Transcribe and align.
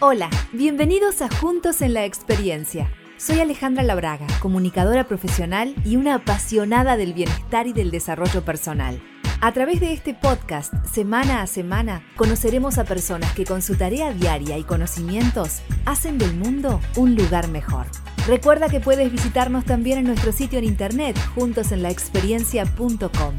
Hola, 0.00 0.30
bienvenidos 0.52 1.22
a 1.22 1.28
Juntos 1.28 1.82
en 1.82 1.94
la 1.94 2.04
Experiencia. 2.04 2.88
Soy 3.16 3.40
Alejandra 3.40 3.82
Labraga, 3.82 4.28
comunicadora 4.40 5.08
profesional 5.08 5.74
y 5.84 5.96
una 5.96 6.14
apasionada 6.14 6.96
del 6.96 7.14
bienestar 7.14 7.66
y 7.66 7.72
del 7.72 7.90
desarrollo 7.90 8.44
personal. 8.44 9.02
A 9.40 9.52
través 9.52 9.80
de 9.80 9.92
este 9.92 10.14
podcast, 10.14 10.72
semana 10.86 11.42
a 11.42 11.46
semana, 11.46 12.02
conoceremos 12.16 12.78
a 12.78 12.84
personas 12.84 13.32
que 13.32 13.44
con 13.44 13.62
su 13.62 13.76
tarea 13.76 14.12
diaria 14.12 14.58
y 14.58 14.64
conocimientos 14.64 15.62
hacen 15.84 16.18
del 16.18 16.36
mundo 16.36 16.80
un 16.96 17.16
lugar 17.16 17.48
mejor. 17.48 17.86
Recuerda 18.26 18.68
que 18.68 18.80
puedes 18.80 19.10
visitarnos 19.10 19.64
también 19.64 19.98
en 19.98 20.04
nuestro 20.04 20.32
sitio 20.32 20.58
en 20.58 20.66
internet 20.66 21.18
juntosenlaexperiencia.com 21.34 23.34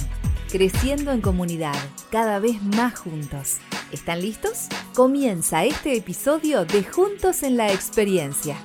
creciendo 0.50 1.12
en 1.12 1.22
comunidad, 1.22 1.76
cada 2.12 2.40
vez 2.40 2.62
más 2.62 2.98
juntos. 2.98 3.58
¿Están 3.92 4.22
listos? 4.22 4.68
Comienza 4.96 5.64
este 5.64 5.96
episodio 5.96 6.66
de 6.66 6.84
Juntos 6.84 7.44
en 7.44 7.56
la 7.56 7.72
Experiencia. 7.72 8.58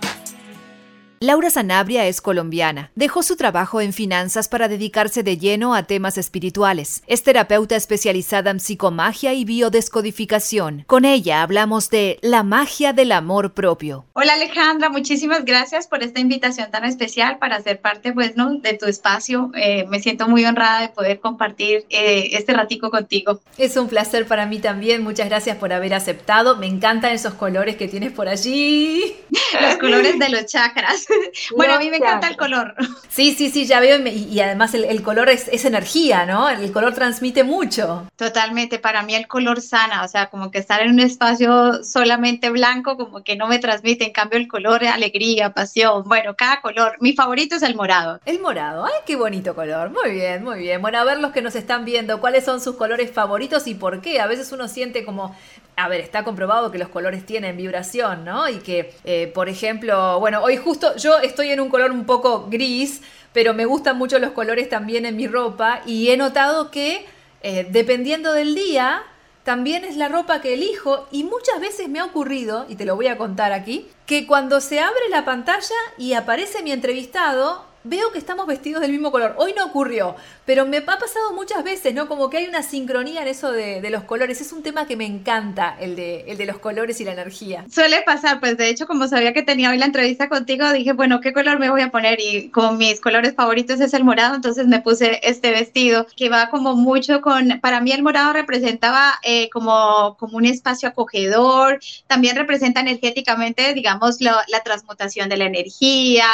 Laura 1.25 1.49
Sanabria 1.49 2.07
es 2.07 2.21
colombiana. 2.21 2.91
Dejó 2.97 3.23
su 3.23 3.37
trabajo 3.37 3.81
en 3.81 3.95
finanzas 3.95 4.47
para 4.47 4.69
dedicarse 4.69 5.23
de 5.23 5.39
lleno 5.39 5.75
a 5.75 5.85
temas 5.85 6.19
espirituales. 6.19 7.03
Es 7.07 7.23
terapeuta 7.23 7.77
especializada 7.77 8.51
en 8.51 8.61
psicomagia 8.61 9.33
y 9.33 9.47
biodescodificación. 9.47 10.85
Con 10.87 11.07
ella 11.07 11.41
hablamos 11.41 11.89
de 11.89 12.19
la 12.21 12.43
magia 12.43 12.93
del 12.93 13.11
amor 13.11 13.55
propio. 13.55 14.05
Hola 14.13 14.35
Alejandra, 14.35 14.91
muchísimas 14.91 15.47
gracias 15.47 15.87
por 15.87 16.03
esta 16.03 16.21
invitación 16.21 16.71
tan 16.71 16.85
especial 16.85 17.39
para 17.39 17.59
ser 17.63 17.81
parte 17.81 18.13
pues, 18.13 18.37
¿no? 18.37 18.57
de 18.57 18.75
tu 18.75 18.85
espacio. 18.85 19.51
Eh, 19.55 19.87
me 19.89 20.01
siento 20.01 20.29
muy 20.29 20.45
honrada 20.45 20.83
de 20.83 20.91
poder 20.91 21.21
compartir 21.21 21.87
eh, 21.89 22.33
este 22.33 22.53
ratico 22.53 22.91
contigo. 22.91 23.41
Es 23.57 23.79
un 23.79 23.89
placer 23.89 24.27
para 24.27 24.45
mí 24.45 24.59
también. 24.59 25.03
Muchas 25.03 25.31
gracias 25.31 25.57
por 25.57 25.73
haber 25.73 25.95
aceptado. 25.95 26.59
Me 26.59 26.67
encantan 26.67 27.13
esos 27.13 27.33
colores 27.33 27.77
que 27.77 27.89
tienes 27.89 28.13
por 28.13 28.29
allí. 28.29 29.17
Los 29.63 29.77
colores 29.79 30.19
de 30.19 30.29
los 30.29 30.45
chakras. 30.45 31.07
bueno, 31.57 31.75
a 31.75 31.79
mí 31.79 31.91
me 31.91 31.97
encanta 31.97 32.29
el 32.29 32.37
color. 32.37 32.75
Sí, 33.09 33.33
sí, 33.33 33.49
sí, 33.49 33.65
ya 33.65 33.79
veo. 33.79 34.05
Y, 34.09 34.41
además 34.41 34.75
el, 34.75 35.03
color 35.03 35.29
es, 35.29 35.65
energía, 35.65 36.27
¿no? 36.27 36.49
El 36.49 36.73
color 36.73 36.95
transmite 36.95 37.45
mucho. 37.45 38.09
Totalmente. 38.17 38.81
Para 38.81 39.03
mí 39.03 39.15
el 39.15 39.29
color 39.29 39.61
sana. 39.61 40.03
O 40.03 40.09
sea, 40.09 40.31
como 40.31 40.51
que 40.51 40.59
estar 40.59 40.81
en 40.83 40.91
un 40.91 40.99
espacio 40.99 41.85
solamente 41.85 42.51
blanco, 42.51 42.97
como 42.97 43.23
que 43.23 43.37
no 43.37 43.47
me 43.47 43.61
transmite. 43.61 44.07
En 44.07 44.13
cambio, 44.13 44.41
el 44.41 44.49
color 44.49 44.83
es 44.83 44.91
alegría, 44.91 45.51
pasión. 45.51 46.03
Bueno, 46.07 46.35
cada 46.35 46.61
color. 46.61 46.97
Mi 46.99 47.13
favorito 47.13 47.55
es 47.55 47.63
el 47.63 47.77
morado. 47.77 48.19
El 48.27 48.41
morado. 48.41 48.85
Ay, 48.85 48.93
qué 49.07 49.15
bonito 49.15 49.55
color. 49.55 49.91
Muy 49.91 50.11
bien, 50.11 50.43
muy 50.43 50.59
bien. 50.59 50.83
Bueno, 50.83 50.99
a 50.99 51.05
ver 51.05 51.21
los 51.21 51.31
que 51.31 51.43
nos 51.43 51.55
están 51.55 51.85
viendo, 51.85 52.21
¿cuáles 52.21 52.45
son 52.45 52.61
sus 52.61 52.75
colores 52.75 53.13
favoritos 53.13 53.69
y 53.69 53.75
por 53.75 54.01
qué? 54.01 54.21
A 54.21 54.27
veces 54.27 54.51
uno 54.51 54.67
siente 54.67 55.05
como 55.05 55.37
a 55.77 55.89
ver, 55.89 56.01
está 56.01 56.25
comprobado 56.25 56.71
que 56.71 56.79
los 56.79 56.89
colores 56.89 57.27
tienen 57.27 57.57
vibración, 57.57 58.25
¿no? 58.25 58.49
Y 58.49 58.59
que, 58.59 58.95
eh, 59.05 59.31
por 59.35 59.49
ejemplo, 59.49 60.21
bueno, 60.21 60.43
hoy 60.43 60.57
justo 60.57 60.97
yo 60.97 61.19
estoy 61.19 61.51
en 61.51 61.61
un 61.61 61.69
color 61.69 61.91
un 61.91 62.05
poco 62.05 62.47
gris, 62.49 63.03
pero 63.33 63.55
me 63.55 63.65
gustan 63.65 63.99
mucho 63.99 64.19
los 64.19 64.31
colores 64.31 64.69
también 64.69 65.05
en 65.07 65.17
mi 65.17 65.27
ropa 65.27 65.81
y 65.85 66.11
he 66.11 66.17
notado 66.17 66.71
que 66.71 67.07
eh, 67.43 67.67
dependiendo 67.69 68.33
del 68.33 68.55
día, 68.55 69.03
también 69.43 69.85
es 69.85 69.99
la 69.99 70.09
ropa 70.09 70.41
que 70.41 70.55
elijo 70.55 71.07
y 71.13 71.25
muchas 71.25 71.61
veces 71.61 71.91
me 71.91 72.01
ha 72.01 72.07
ocurrido, 72.07 72.65
y 72.71 72.77
te 72.77 72.87
lo 72.87 72.97
voy 72.97 73.09
a 73.09 73.19
contar 73.19 73.53
aquí, 73.53 73.87
que 74.07 74.27
cuando 74.27 74.63
se 74.63 74.81
abre 74.81 75.11
la 75.11 75.27
pantalla 75.27 75.75
y 75.99 76.15
aparece 76.15 76.63
mi 76.63 76.73
entrevistado, 76.73 77.67
veo 77.85 78.11
que 78.11 78.19
estamos 78.19 78.47
vestidos 78.47 78.81
del 78.81 78.91
mismo 78.91 79.13
color. 79.13 79.35
Hoy 79.39 79.55
no 79.57 79.67
ocurrió, 79.67 80.17
pero 80.47 80.67
me 80.67 80.79
ha 80.79 80.85
pasado 80.85 81.33
muchas 81.35 81.63
veces, 81.63 81.95
¿no? 81.95 82.09
Como 82.09 82.31
que 82.31 82.39
hay 82.39 82.47
una 82.47 82.63
sincronía 82.63 83.23
en 83.23 83.29
eso 83.29 83.53
de, 83.53 83.85
los 83.91 84.05
colores. 84.05 84.41
Es 84.41 84.53
un 84.53 84.63
tema 84.63 84.87
que 84.87 84.97
me 84.97 85.05
encanta, 85.05 85.77
el 85.79 85.95
de, 85.95 86.25
el 86.27 86.39
de 86.39 86.47
los 86.47 86.59
colores 86.59 87.01
y 87.01 87.05
la 87.05 87.13
energía. 87.13 87.65
Suele 87.71 88.03
pasar, 88.03 88.41
pues 88.41 88.57
de 88.57 88.69
hecho, 88.71 88.87
como 88.87 89.07
sabía 89.07 89.33
que 89.33 89.43
tenía 89.43 89.71
hoy 89.71 89.79
la 89.79 89.85
entrevista 89.85 90.29
contigo, 90.29 90.73
dije, 90.73 90.95
bueno, 90.95 91.21
¿qué 91.21 91.33
color 91.33 91.59
me 91.59 91.71
voy 91.71 91.83
a 91.83 91.91
poner? 91.91 92.19
Y 92.19 92.49
como 92.49 92.73
mis 92.73 93.01
colores 93.01 93.35
favoritos 93.35 93.81
es 93.81 93.93
el 93.95 94.03
morado, 94.03 94.35
entonces 94.35 94.67
me 94.67 94.81
puse 94.81 95.21
este 95.23 95.51
vestido 95.51 96.07
que 96.17 96.31
va 96.31 96.49
como 96.49 96.75
mucho 96.75 97.21
con, 97.21 97.61
para 97.61 97.81
mí 97.81 97.93
el 97.93 98.03
morado 98.03 98.33
representaba 98.33 99.15
eh, 99.23 99.51
como, 99.51 100.17
como 100.19 100.39
un 100.39 100.47
espacio 100.47 100.89
acogedor, 100.89 101.79
también 102.07 102.37
representa 102.37 102.81
energéticamente, 102.81 103.75
digamos, 103.75 104.21
la 104.21 104.61
transmutación 104.65 105.29
de 105.29 105.37
la 105.37 105.45
energía, 105.45 106.27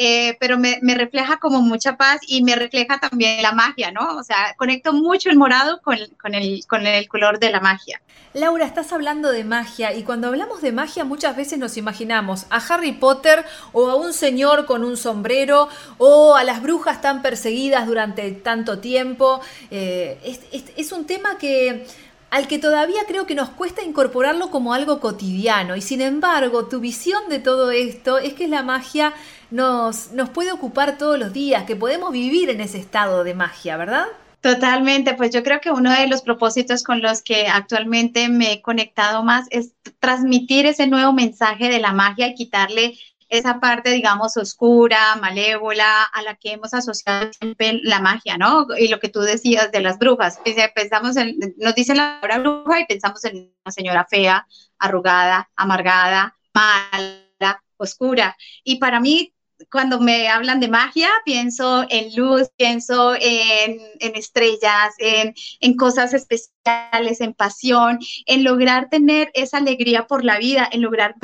eh, 0.00 0.36
pero 0.38 0.58
me, 0.58 0.78
refleja 0.94 1.38
como 1.40 1.60
mucha 1.60 1.96
paz 1.96 2.20
y 2.28 2.44
me 2.44 2.54
refleja 2.54 3.00
también 3.00 3.42
la 3.42 3.50
magia, 3.50 3.90
¿no? 3.90 4.16
O 4.16 4.22
sea, 4.22 4.54
conecto 4.56 4.92
mucho 4.92 5.28
el 5.28 5.36
morado 5.36 5.80
con, 5.82 5.96
el, 6.34 7.08
color 7.08 7.40
de 7.40 7.50
la 7.50 7.58
magia. 7.58 8.00
Laura, 8.32 8.64
estás 8.64 8.92
hablando 8.92 9.32
de 9.32 9.42
magia 9.42 9.92
y 9.92 10.04
cuando 10.04 10.28
hablamos 10.28 10.62
de 10.62 10.70
magia 10.70 11.04
muchas 11.04 11.36
veces 11.36 11.58
nos 11.58 11.76
imaginamos 11.76 12.46
a 12.48 12.58
Harry 12.58 12.92
Potter 12.92 13.44
o 13.72 13.90
a 13.90 13.96
un 13.96 14.12
señor 14.12 14.66
con 14.66 14.84
un 14.84 14.96
sombrero 14.96 15.68
o 15.96 16.36
a 16.36 16.44
las 16.44 16.62
brujas 16.62 17.00
tan 17.00 17.20
perseguidas 17.20 17.88
durante 17.88 18.30
tanto 18.30 18.78
tiempo. 18.78 19.40
Eh, 19.72 20.20
es, 20.52 20.64
es 20.76 20.92
un 20.92 21.06
tema 21.06 21.38
que 21.38 21.88
al 22.30 22.46
que 22.46 22.58
todavía 22.58 23.00
creo 23.08 23.26
que 23.26 23.34
nos 23.34 23.48
cuesta 23.48 23.82
incorporarlo 23.82 24.50
como 24.50 24.74
algo 24.74 25.00
cotidiano. 25.00 25.74
Y 25.74 25.80
sin 25.80 26.02
embargo, 26.02 26.66
tu 26.66 26.78
visión 26.78 27.28
de 27.28 27.38
todo 27.40 27.70
esto 27.70 28.18
es 28.18 28.34
que 28.34 28.48
la 28.48 28.62
magia 28.62 29.14
nos, 29.50 30.12
nos 30.12 30.30
puede 30.30 30.52
ocupar 30.52 30.98
todos 30.98 31.18
los 31.18 31.32
días, 31.32 31.64
que 31.64 31.76
podemos 31.76 32.12
vivir 32.12 32.50
en 32.50 32.60
ese 32.60 32.78
estado 32.78 33.24
de 33.24 33.34
magia, 33.34 33.76
¿verdad? 33.76 34.06
Totalmente, 34.40 35.14
pues 35.14 35.32
yo 35.32 35.42
creo 35.42 35.60
que 35.60 35.70
uno 35.70 35.92
de 35.92 36.06
los 36.06 36.22
propósitos 36.22 36.84
con 36.84 37.02
los 37.02 37.22
que 37.22 37.48
actualmente 37.48 38.28
me 38.28 38.52
he 38.52 38.62
conectado 38.62 39.24
más 39.24 39.46
es 39.50 39.72
transmitir 39.98 40.64
ese 40.64 40.86
nuevo 40.86 41.12
mensaje 41.12 41.68
de 41.68 41.80
la 41.80 41.92
magia 41.92 42.28
y 42.28 42.34
quitarle 42.34 42.94
esa 43.28 43.60
parte, 43.60 43.90
digamos, 43.90 44.36
oscura, 44.36 45.16
malévola, 45.16 46.04
a 46.04 46.22
la 46.22 46.36
que 46.36 46.52
hemos 46.52 46.72
asociado 46.72 47.30
siempre 47.32 47.80
la 47.82 48.00
magia, 48.00 48.38
¿no? 48.38 48.66
Y 48.78 48.88
lo 48.88 49.00
que 49.00 49.08
tú 49.08 49.20
decías 49.20 49.70
de 49.70 49.80
las 49.80 49.98
brujas. 49.98 50.40
Pensamos 50.74 51.16
en, 51.16 51.36
nos 51.58 51.74
dice 51.74 51.94
la 51.94 52.18
palabra 52.20 52.38
bruja 52.38 52.80
y 52.80 52.86
pensamos 52.86 53.24
en 53.24 53.52
una 53.64 53.72
señora 53.72 54.06
fea, 54.08 54.46
arrugada, 54.78 55.50
amargada, 55.56 56.36
mala, 56.54 57.62
oscura. 57.76 58.36
Y 58.64 58.76
para 58.76 59.00
mí, 59.00 59.34
cuando 59.70 60.00
me 60.00 60.28
hablan 60.28 60.60
de 60.60 60.68
magia, 60.68 61.08
pienso 61.24 61.84
en 61.88 62.14
luz, 62.14 62.48
pienso 62.56 63.14
en, 63.14 63.80
estrellas, 64.14 64.94
en, 64.98 65.34
en, 65.60 65.76
cosas 65.76 66.14
especiales, 66.14 67.20
en 67.20 67.34
pasión, 67.34 67.98
en 68.26 68.44
lograr 68.44 68.88
tener 68.88 69.30
esa 69.34 69.58
alegría 69.58 70.06
por 70.06 70.24
la 70.24 70.38
vida, 70.38 70.68
en 70.70 70.82
lograr 70.82 71.14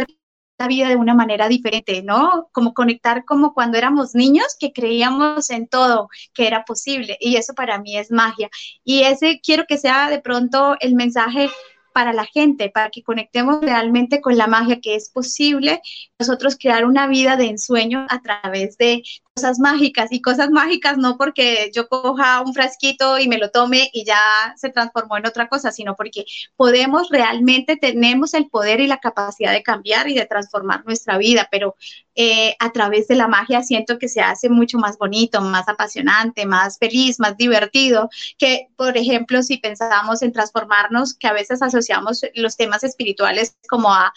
la 0.58 0.68
vida 0.68 0.88
de 0.88 0.96
una 0.96 1.14
manera 1.14 1.48
diferente, 1.48 2.02
¿no? 2.02 2.48
Como 2.52 2.74
conectar 2.74 3.24
como 3.24 3.54
cuando 3.54 3.78
éramos 3.78 4.14
niños 4.14 4.56
que 4.58 4.72
creíamos 4.72 5.50
en 5.50 5.68
todo 5.68 6.08
que 6.32 6.46
era 6.46 6.64
posible 6.64 7.16
y 7.20 7.36
eso 7.36 7.54
para 7.54 7.78
mí 7.78 7.96
es 7.96 8.10
magia. 8.10 8.48
Y 8.84 9.02
ese 9.02 9.40
quiero 9.42 9.64
que 9.66 9.78
sea 9.78 10.08
de 10.10 10.20
pronto 10.20 10.76
el 10.80 10.94
mensaje 10.94 11.50
para 11.94 12.12
la 12.12 12.26
gente, 12.26 12.70
para 12.70 12.90
que 12.90 13.04
conectemos 13.04 13.60
realmente 13.60 14.20
con 14.20 14.36
la 14.36 14.48
magia 14.48 14.80
que 14.80 14.96
es 14.96 15.10
posible 15.10 15.80
nosotros 16.18 16.56
crear 16.60 16.84
una 16.84 17.06
vida 17.06 17.36
de 17.36 17.46
ensueño 17.46 18.04
a 18.10 18.20
través 18.20 18.76
de 18.78 19.04
cosas 19.34 19.58
mágicas 19.58 20.12
y 20.12 20.22
cosas 20.22 20.50
mágicas 20.50 20.96
no 20.96 21.16
porque 21.16 21.70
yo 21.74 21.88
coja 21.88 22.40
un 22.40 22.54
frasquito 22.54 23.18
y 23.18 23.26
me 23.26 23.38
lo 23.38 23.50
tome 23.50 23.90
y 23.92 24.04
ya 24.04 24.20
se 24.56 24.70
transformó 24.70 25.16
en 25.16 25.26
otra 25.26 25.48
cosa, 25.48 25.72
sino 25.72 25.96
porque 25.96 26.24
podemos 26.54 27.08
realmente, 27.10 27.76
tenemos 27.76 28.32
el 28.34 28.48
poder 28.48 28.78
y 28.78 28.86
la 28.86 28.98
capacidad 28.98 29.52
de 29.52 29.64
cambiar 29.64 30.08
y 30.08 30.14
de 30.14 30.26
transformar 30.26 30.84
nuestra 30.86 31.18
vida, 31.18 31.48
pero 31.50 31.74
eh, 32.14 32.54
a 32.60 32.70
través 32.70 33.08
de 33.08 33.16
la 33.16 33.26
magia 33.26 33.64
siento 33.64 33.98
que 33.98 34.08
se 34.08 34.20
hace 34.20 34.48
mucho 34.48 34.78
más 34.78 34.98
bonito, 34.98 35.40
más 35.40 35.68
apasionante, 35.68 36.46
más 36.46 36.78
feliz, 36.78 37.18
más 37.18 37.36
divertido, 37.36 38.10
que 38.38 38.68
por 38.76 38.96
ejemplo 38.96 39.42
si 39.42 39.56
pensamos 39.58 40.22
en 40.22 40.32
transformarnos, 40.32 41.14
que 41.14 41.26
a 41.26 41.32
veces 41.32 41.60
asociamos 41.60 42.24
los 42.34 42.56
temas 42.56 42.84
espirituales 42.84 43.56
como 43.68 43.92
a 43.92 44.12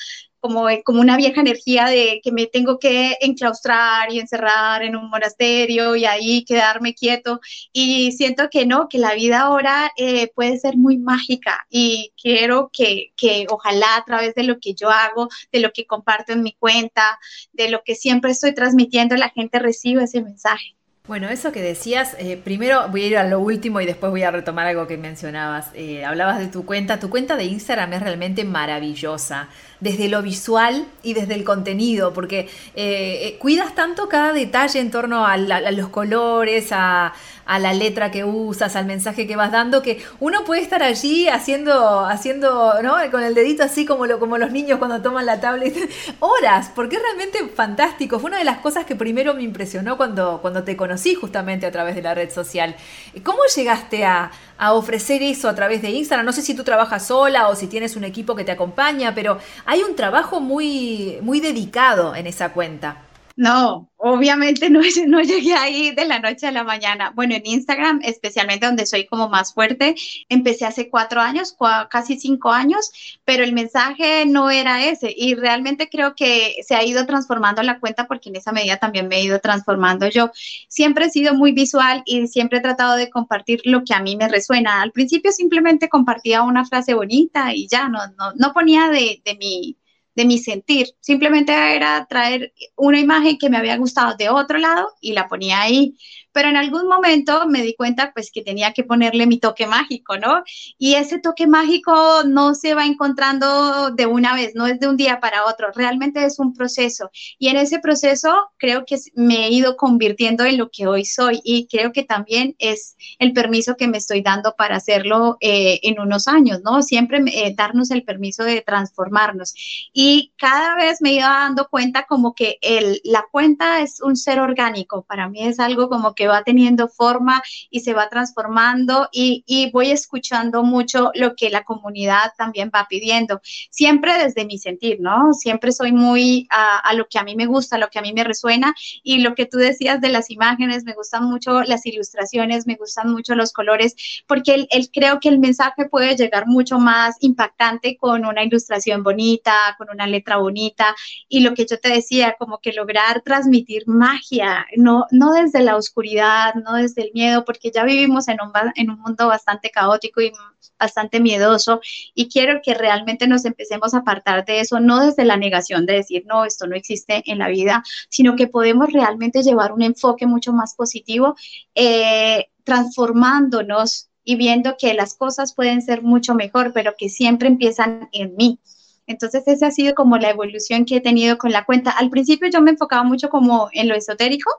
como, 0.48 0.68
como 0.86 1.02
una 1.02 1.18
vieja 1.18 1.42
energía 1.42 1.88
de 1.88 2.22
que 2.24 2.32
me 2.32 2.48
tengo 2.48 2.80
que 2.80 3.18
enclaustrar 3.20 4.12
y 4.12 4.20
encerrar 4.20 4.82
en 4.82 4.96
un 4.96 5.10
monasterio 5.10 5.96
y 5.96 6.06
ahí 6.06 6.46
quedarme 6.46 6.94
quieto. 6.94 7.42
Y 7.74 8.14
siento 8.14 8.50
que 8.50 8.66
no, 8.66 8.88
que 8.88 8.98
la 8.98 9.14
vida 9.14 9.42
ahora 9.42 9.92
eh, 9.98 10.32
puede 10.34 10.58
ser 10.58 10.78
muy 10.78 10.98
mágica 10.98 11.66
y 11.70 12.14
quiero 12.22 12.70
que, 12.72 13.12
que 13.18 13.46
ojalá 13.50 13.98
a 13.98 14.06
través 14.06 14.36
de 14.36 14.44
lo 14.44 14.60
que 14.60 14.74
yo 14.74 14.90
hago, 14.90 15.28
de 15.52 15.60
lo 15.60 15.72
que 15.74 15.86
comparto 15.86 16.32
en 16.32 16.44
mi 16.44 16.54
cuenta, 16.54 17.20
de 17.52 17.70
lo 17.70 17.82
que 17.84 17.96
siempre 17.96 18.32
estoy 18.32 18.54
transmitiendo, 18.54 19.18
la 19.18 19.30
gente 19.30 19.60
reciba 19.60 20.04
ese 20.04 20.22
mensaje. 20.22 20.77
Bueno, 21.08 21.30
eso 21.30 21.54
que 21.54 21.62
decías, 21.62 22.18
eh, 22.20 22.36
primero 22.36 22.90
voy 22.90 23.04
a 23.04 23.08
ir 23.08 23.18
a 23.18 23.24
lo 23.24 23.40
último 23.40 23.80
y 23.80 23.86
después 23.86 24.12
voy 24.12 24.24
a 24.24 24.32
retomar 24.32 24.68
algo 24.68 24.88
que 24.88 24.98
mencionabas. 24.98 25.70
Eh, 25.74 26.04
hablabas 26.04 26.38
de 26.38 26.48
tu 26.48 26.66
cuenta, 26.66 27.00
tu 27.00 27.10
cuenta 27.10 27.38
de 27.38 27.46
Instagram 27.46 27.94
es 27.94 28.02
realmente 28.02 28.44
maravillosa, 28.44 29.48
desde 29.80 30.10
lo 30.10 30.22
visual 30.22 30.86
y 31.04 31.14
desde 31.14 31.36
el 31.36 31.46
contenido, 31.46 32.12
porque 32.12 32.50
eh, 32.76 33.38
cuidas 33.40 33.74
tanto 33.74 34.10
cada 34.10 34.34
detalle 34.34 34.82
en 34.82 34.92
torno 34.92 35.26
a 35.26 35.38
los 35.38 35.88
colores, 35.88 36.74
a, 36.74 37.14
a 37.48 37.60
la 37.60 37.74
letra 37.74 38.12
que 38.12 38.26
usas, 38.26 38.76
al 38.76 38.86
mensaje 38.86 39.26
que 39.26 39.36
vas 39.36 39.52
dando, 39.52 39.82
que 39.82 40.04
uno 40.20 40.44
puede 40.44 40.62
estar 40.62 40.84
allí 40.84 41.30
haciendo, 41.30 42.06
haciendo, 42.06 42.82
¿no? 42.84 42.96
Con 43.10 43.24
el 43.24 43.34
dedito 43.34 43.64
así 43.64 43.86
como, 43.86 44.06
lo, 44.06 44.20
como 44.20 44.38
los 44.38 44.52
niños 44.52 44.78
cuando 44.78 45.02
toman 45.02 45.26
la 45.26 45.40
tablet, 45.40 45.74
horas, 46.20 46.70
porque 46.76 46.98
es 46.98 47.02
realmente 47.02 47.48
fantástico. 47.56 48.20
Fue 48.20 48.30
una 48.30 48.40
de 48.40 48.44
las 48.44 48.58
cosas 48.58 48.86
que 48.86 48.96
primero 48.96 49.34
me 49.34 49.44
impresionó 49.44 49.96
cuando, 49.96 50.40
cuando 50.42 50.64
te 50.64 50.76
conocí 50.76 50.97
justamente 51.16 51.66
a 51.66 51.72
través 51.72 51.96
de 51.96 52.02
la 52.02 52.14
red 52.14 52.32
social. 52.32 52.76
¿Cómo 53.24 53.40
llegaste 53.56 54.06
a, 54.06 54.32
a 54.58 54.74
ofrecer 54.74 55.24
eso 55.24 55.50
a 55.50 55.56
través 55.56 55.82
de 55.82 55.90
Instagram? 55.90 56.26
No 56.26 56.34
sé 56.34 56.42
si 56.42 56.54
tú 56.54 56.64
trabajas 56.64 57.08
sola 57.08 57.48
o 57.50 57.56
si 57.56 57.68
tienes 57.68 57.96
un 57.96 58.04
equipo 58.04 58.36
que 58.36 58.44
te 58.44 58.52
acompaña, 58.52 59.16
pero 59.16 59.38
hay 59.66 59.82
un 59.82 59.96
trabajo 59.96 60.40
muy, 60.40 61.20
muy 61.22 61.40
dedicado 61.40 62.16
en 62.16 62.28
esa 62.28 62.54
cuenta. 62.54 63.07
No, 63.38 63.92
obviamente 63.98 64.68
no, 64.72 64.82
llegué 65.22 65.54
ahí 65.54 65.92
de 65.92 66.06
la 66.06 66.18
noche 66.18 66.48
a 66.48 66.52
la 66.52 66.64
mañana. 66.64 67.12
Bueno, 67.16 67.36
en 67.36 67.46
Instagram, 67.46 68.00
especialmente 68.04 68.66
donde 68.66 68.88
soy 68.88 69.06
como 69.06 69.30
más 69.30 69.54
fuerte, 69.54 69.94
empecé 70.28 70.66
hace 70.66 70.90
cuatro 70.90 71.22
años, 71.22 71.56
casi 71.92 72.20
cinco 72.20 72.50
años, 72.50 72.92
pero 73.26 73.44
el 73.44 73.54
mensaje 73.54 74.26
no 74.26 74.50
era 74.50 74.86
ese. 74.86 75.14
Y 75.16 75.36
realmente 75.36 75.88
creo 75.88 76.16
que 76.16 76.56
se 76.64 76.74
ha 76.74 76.84
ido 76.84 77.06
transformando 77.06 77.62
la 77.62 77.80
cuenta 77.80 78.08
porque 78.08 78.30
en 78.30 78.38
esa 78.38 78.52
medida 78.52 78.78
también 78.78 79.08
me 79.08 79.18
he 79.18 79.24
ido 79.26 79.40
transformando 79.40 80.10
yo. 80.10 80.32
Siempre 80.68 81.06
he 81.06 81.10
sido 81.12 81.36
muy 81.36 81.52
visual 81.52 82.02
y 82.08 82.28
siempre 82.28 82.58
he 82.58 82.62
tratado 82.62 82.96
de 82.96 83.12
compartir 83.12 83.62
lo 83.66 83.84
que 83.84 83.94
a 83.94 84.02
mí 84.02 84.16
me 84.18 84.30
resuena. 84.30 84.82
Al 84.82 84.92
principio 84.92 85.32
simplemente 85.32 85.90
compartía 85.90 86.42
una 86.42 86.66
frase 86.66 86.96
bonita 86.96 87.54
y 87.54 87.68
ya, 87.68 87.88
no, 87.88 88.00
no, 88.18 88.34
no 88.36 88.52
ponía 88.54 88.90
de, 88.90 89.22
de 89.24 89.36
mi 89.36 89.78
de 90.18 90.26
mi 90.26 90.40
sentir. 90.40 90.88
Simplemente 91.00 91.54
era 91.54 92.08
traer 92.10 92.52
una 92.76 93.00
imagen 93.00 93.38
que 93.38 93.52
me 93.52 93.58
había 93.58 93.78
gustado 93.78 94.16
de 94.18 94.30
otro 94.30 94.58
lado 94.58 94.90
y 95.00 95.14
la 95.14 95.28
ponía 95.28 95.62
ahí 95.62 95.96
pero 96.38 96.50
en 96.50 96.56
algún 96.56 96.88
momento 96.88 97.48
me 97.48 97.64
di 97.64 97.74
cuenta 97.74 98.12
pues 98.14 98.30
que 98.32 98.44
tenía 98.44 98.72
que 98.72 98.84
ponerle 98.84 99.26
mi 99.26 99.40
toque 99.40 99.66
mágico, 99.66 100.20
¿no? 100.20 100.44
Y 100.78 100.94
ese 100.94 101.18
toque 101.18 101.48
mágico 101.48 102.22
no 102.28 102.54
se 102.54 102.76
va 102.76 102.86
encontrando 102.86 103.90
de 103.90 104.06
una 104.06 104.36
vez, 104.36 104.54
no 104.54 104.68
es 104.68 104.80
de 104.80 104.88
un 104.88 104.98
día 104.98 105.20
para 105.20 105.46
otro, 105.46 105.72
realmente 105.74 106.24
es 106.24 106.38
un 106.38 106.54
proceso. 106.54 107.10
Y 107.40 107.48
en 107.48 107.58
ese 107.58 107.80
proceso 107.80 108.52
creo 108.58 108.86
que 108.86 108.98
me 109.16 109.48
he 109.48 109.50
ido 109.50 109.78
convirtiendo 109.78 110.46
en 110.46 110.60
lo 110.60 110.70
que 110.70 110.86
hoy 110.86 111.06
soy 111.06 111.42
y 111.44 111.66
creo 111.72 111.92
que 111.92 112.04
también 112.04 112.56
es 112.60 112.96
el 113.18 113.34
permiso 113.34 113.76
que 113.76 113.88
me 113.88 113.98
estoy 113.98 114.22
dando 114.22 114.54
para 114.56 114.76
hacerlo 114.76 115.38
eh, 115.42 115.80
en 115.82 116.00
unos 116.00 116.28
años, 116.28 116.62
¿no? 116.64 116.84
Siempre 116.84 117.18
eh, 117.34 117.56
darnos 117.58 117.90
el 117.90 118.04
permiso 118.04 118.44
de 118.44 118.62
transformarnos. 118.62 119.56
Y 119.92 120.34
cada 120.38 120.76
vez 120.76 121.02
me 121.02 121.14
iba 121.14 121.30
dando 121.30 121.68
cuenta 121.68 122.06
como 122.06 122.36
que 122.36 122.60
el, 122.62 123.02
la 123.04 123.26
cuenta 123.32 123.82
es 123.82 124.02
un 124.04 124.16
ser 124.16 124.40
orgánico, 124.40 125.02
para 125.02 125.30
mí 125.30 125.44
es 125.44 125.60
algo 125.60 125.90
como 125.90 126.14
que 126.14 126.27
va 126.28 126.44
teniendo 126.44 126.88
forma 126.88 127.42
y 127.70 127.82
se 127.82 127.94
va 127.94 128.10
transformando 128.10 129.10
y, 129.12 129.44
voy 129.74 129.92
escuchando 129.92 130.64
mucho 130.64 131.12
lo 131.14 131.36
que 131.36 131.50
la 131.50 131.64
comunidad 131.64 132.32
también 132.38 132.72
va 132.74 132.88
pidiendo, 132.90 133.42
siempre 133.70 134.18
desde 134.18 134.46
mi 134.46 134.58
sentir, 134.58 135.00
¿no? 135.00 135.34
Siempre 135.34 135.72
soy 135.72 135.92
muy 135.92 136.48
a, 136.50 136.94
lo 136.94 137.08
que 137.08 137.20
a 137.20 137.24
mí 137.24 137.36
me 137.36 137.46
gusta, 137.46 137.76
a 137.76 137.80
lo 137.80 137.90
que 137.90 138.00
a 138.00 138.02
mí 138.02 138.14
me 138.14 138.24
resuena. 138.24 138.74
Y 139.04 139.20
lo 139.20 139.36
que 139.36 139.46
tú 139.46 139.58
decías 139.58 140.00
de 140.02 140.10
las 140.10 140.30
imágenes, 140.30 140.84
me 140.84 140.94
gustan 140.94 141.26
mucho 141.26 141.62
las 141.64 141.86
ilustraciones, 141.86 142.66
me 142.66 142.76
gustan 142.76 143.12
mucho 143.12 143.36
los 143.36 143.52
colores, 143.52 144.24
porque 144.28 144.68
el, 144.70 144.90
creo 144.92 145.20
que 145.20 145.30
el 145.30 145.40
mensaje 145.40 145.90
puede 145.90 146.16
llegar 146.16 146.48
mucho 146.48 146.80
más 146.80 147.16
impactante 147.20 147.98
con 147.98 148.26
una 148.26 148.44
ilustración 148.44 149.04
bonita, 149.04 149.54
con 149.78 149.90
una 149.92 150.08
letra 150.08 150.38
bonita. 150.38 150.96
Y 151.28 151.42
lo 151.42 151.54
que 151.54 151.66
yo 151.66 151.80
te 151.80 151.90
decía, 151.90 152.36
como 152.40 152.60
que 152.60 152.74
lograr 152.74 153.22
transmitir 153.22 153.84
magia, 153.88 154.66
no, 154.76 155.06
no 155.12 155.34
desde 155.34 155.62
la 155.62 155.76
oscuridad, 155.76 156.07
no 156.16 156.74
desde 156.74 157.04
el 157.04 157.12
miedo, 157.14 157.46
porque 157.46 157.72
ya 157.72 157.84
vivimos 157.84 158.28
en 158.28 158.38
un, 158.42 158.52
en 158.76 158.90
un 158.90 159.00
mundo 159.00 159.28
bastante 159.28 159.70
caótico 159.70 160.22
y 160.22 160.32
bastante 160.80 161.20
miedoso 161.20 161.82
y 162.14 162.30
quiero 162.30 162.62
que 162.64 162.74
realmente 162.74 163.28
nos 163.28 163.46
empecemos 163.46 163.94
a 163.94 164.00
apartar 164.00 164.46
de 164.46 164.60
eso, 164.60 164.80
no 164.80 165.00
desde 165.00 165.26
la 165.26 165.38
negación 165.38 165.86
de 165.86 165.94
decir, 165.94 166.24
no, 166.28 166.46
esto 166.46 166.68
no 166.68 166.76
existe 166.76 167.24
en 167.26 167.40
la 167.40 167.50
vida, 167.50 167.84
sino 168.10 168.36
que 168.36 168.48
podemos 168.48 168.92
realmente 168.92 169.42
llevar 169.42 169.72
un 169.72 169.82
enfoque 169.82 170.28
mucho 170.28 170.54
más 170.54 170.76
positivo, 170.76 171.36
eh, 171.76 172.48
transformándonos 172.64 174.10
y 174.24 174.36
viendo 174.36 174.76
que 174.78 174.94
las 174.94 175.16
cosas 175.16 175.54
pueden 175.54 175.82
ser 175.82 176.04
mucho 176.04 176.36
mejor, 176.36 176.74
pero 176.74 176.96
que 176.98 177.10
siempre 177.10 177.48
empiezan 177.48 178.10
en 178.12 178.36
mí. 178.36 178.60
Entonces, 179.08 179.48
esa 179.48 179.68
ha 179.68 179.72
sido 179.72 179.96
como 179.96 180.18
la 180.18 180.30
evolución 180.30 180.84
que 180.84 180.98
he 180.98 181.02
tenido 181.02 181.38
con 181.38 181.54
la 181.54 181.64
cuenta. 181.64 181.92
Al 181.92 182.10
principio 182.10 182.50
yo 182.52 182.62
me 182.62 182.72
enfocaba 182.72 183.04
mucho 183.04 183.30
como 183.30 183.70
en 183.72 183.88
lo 183.88 183.96
esotérico, 183.96 184.52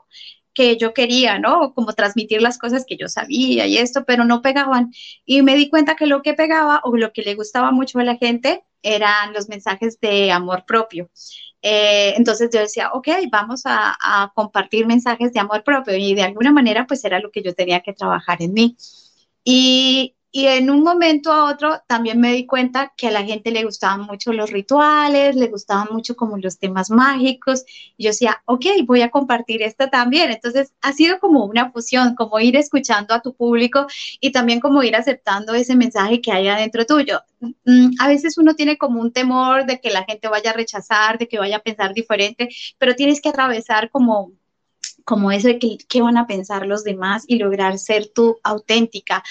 que 0.59 0.75
yo 0.75 0.93
quería, 0.93 1.39
¿no? 1.39 1.73
Como 1.73 1.93
transmitir 1.93 2.41
las 2.41 2.57
cosas 2.57 2.83
que 2.85 2.97
yo 2.97 3.07
sabía 3.07 3.65
y 3.65 3.77
esto, 3.77 4.03
pero 4.03 4.25
no 4.25 4.41
pegaban. 4.41 4.91
Y 5.23 5.41
me 5.41 5.55
di 5.55 5.69
cuenta 5.69 5.95
que 5.95 6.05
lo 6.05 6.21
que 6.21 6.33
pegaba 6.33 6.81
o 6.83 6.97
lo 6.97 7.13
que 7.13 7.21
le 7.21 7.35
gustaba 7.35 7.71
mucho 7.71 7.97
a 7.99 8.03
la 8.03 8.17
gente 8.17 8.65
eran 8.83 9.31
los 9.31 9.47
mensajes 9.47 10.01
de 10.01 10.33
amor 10.33 10.65
propio. 10.65 11.09
Eh, 11.61 12.13
entonces 12.17 12.49
yo 12.53 12.59
decía, 12.59 12.89
ok, 12.93 13.07
vamos 13.31 13.61
a, 13.63 13.95
a, 14.01 14.33
compartir 14.35 14.85
mensajes 14.85 15.31
de 15.31 15.39
amor 15.39 15.63
propio 15.63 15.95
y 15.95 16.13
de 16.13 16.23
alguna 16.23 16.51
manera 16.51 16.85
pues 16.85 17.05
era 17.05 17.19
lo 17.19 17.31
que 17.31 17.41
yo 17.41 17.53
tenía 17.53 17.79
que 17.79 17.93
trabajar 17.93 18.41
en 18.41 18.51
mí. 18.51 18.75
Y 19.45 20.15
y 20.31 20.45
en 20.45 20.69
un 20.69 20.83
momento 20.83 21.31
a 21.31 21.45
otro 21.45 21.81
también 21.87 22.19
me 22.19 22.33
di 22.33 22.45
cuenta 22.45 22.93
que 22.95 23.07
a 23.07 23.11
la 23.11 23.23
gente 23.23 23.51
le 23.51 23.63
gustaban 23.63 24.01
mucho 24.01 24.31
los 24.31 24.51
rituales, 24.51 25.35
le 25.35 25.47
gustaban 25.47 25.87
mucho 25.91 26.15
como 26.15 26.37
los 26.37 26.59
temas 26.59 26.91
mágicos. 26.91 27.65
Yo 27.97 28.09
decía, 28.09 28.41
ok, 28.45 28.65
voy 28.85 29.01
a 29.01 29.09
compartir 29.09 29.63
esto 29.63 29.89
también. 29.89 30.31
Entonces 30.31 30.73
ha 30.81 30.93
sido 30.93 31.19
como 31.19 31.45
una 31.45 31.71
fusión, 31.71 32.13
como 32.15 32.39
ir 32.39 32.55
escuchando 32.55 33.15
a 33.15 33.21
tu 33.21 33.33
público 33.33 33.87
y 34.19 34.31
también 34.31 34.59
como 34.59 34.83
ir 34.83 34.95
aceptando 34.95 35.55
ese 35.55 35.75
mensaje 35.75 36.21
que 36.21 36.31
hay 36.31 36.47
adentro 36.47 36.85
tuyo. 36.85 37.21
Mm, 37.65 37.93
a 37.99 38.07
veces 38.07 38.37
uno 38.37 38.53
tiene 38.53 38.77
como 38.77 39.01
un 39.01 39.11
temor 39.11 39.65
de 39.65 39.79
que 39.79 39.89
la 39.89 40.03
gente 40.03 40.27
vaya 40.27 40.51
a 40.51 40.53
rechazar, 40.53 41.17
de 41.17 41.27
que 41.27 41.39
vaya 41.39 41.57
a 41.57 41.59
pensar 41.61 41.93
diferente, 41.93 42.49
pero 42.77 42.95
tienes 42.95 43.19
que 43.21 43.29
atravesar 43.29 43.89
como 43.89 44.33
como 45.09 45.31
eso 45.31 45.47
de 45.47 45.57
que, 45.57 45.79
qué 45.89 46.03
van 46.03 46.17
a 46.17 46.27
pensar 46.27 46.67
los 46.67 46.83
demás 46.83 47.23
y 47.25 47.39
lograr 47.39 47.79
ser 47.79 48.11
tú 48.13 48.37
auténtica, 48.43 49.23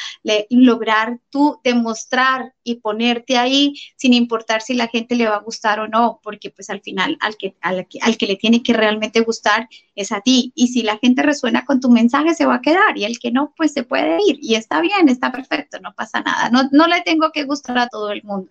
lograr 0.51 1.21
tú 1.31 1.61
demostrar 1.63 2.53
y 2.65 2.81
ponerte 2.81 3.39
ahí 3.39 3.75
sin 3.97 4.13
importar 4.13 4.61
si 4.61 4.75
la 4.75 4.89
gente 4.89 5.15
le 5.15 5.29
va 5.29 5.37
a 5.37 5.41
gustar 5.41 5.79
o 5.79 5.87
no, 5.87 6.19
porque 6.25 6.51
pues 6.51 6.69
al 6.69 6.81
final 6.81 7.17
al 7.21 7.37
que, 7.37 7.55
al, 7.61 7.87
que 7.87 8.27
le 8.27 8.35
tiene 8.35 8.61
que 8.65 8.73
realmente 8.73 9.21
gustar 9.21 9.69
es 9.95 10.11
a 10.11 10.21
ti. 10.21 10.51
Y 10.57 10.67
si 10.67 10.83
la 10.83 10.99
gente 10.99 11.23
resuena 11.23 11.65
con 11.65 11.79
tu 11.79 11.91
mensaje, 11.91 12.35
se 12.35 12.45
va 12.45 12.57
a 12.57 12.61
quedar 12.61 12.99
y 12.99 13.05
el 13.05 13.21
que 13.21 13.31
no, 13.31 13.55
pues 13.57 13.73
se 13.73 13.85
puede 13.85 14.19
ir 14.27 14.41
y 14.43 14.57
está 14.57 14.81
bien, 14.81 15.09
está 15.09 15.31
perfecto, 15.31 15.79
no 15.79 15.95
pasa 15.95 16.23
nada. 16.23 16.51
No, 16.51 16.69
no 16.73 16.89
le 16.89 17.03
tengo 17.03 17.31
que 17.31 17.45
gustar 17.45 17.79
a 17.79 17.87
todo 17.87 18.11
el 18.11 18.25
mundo. 18.25 18.51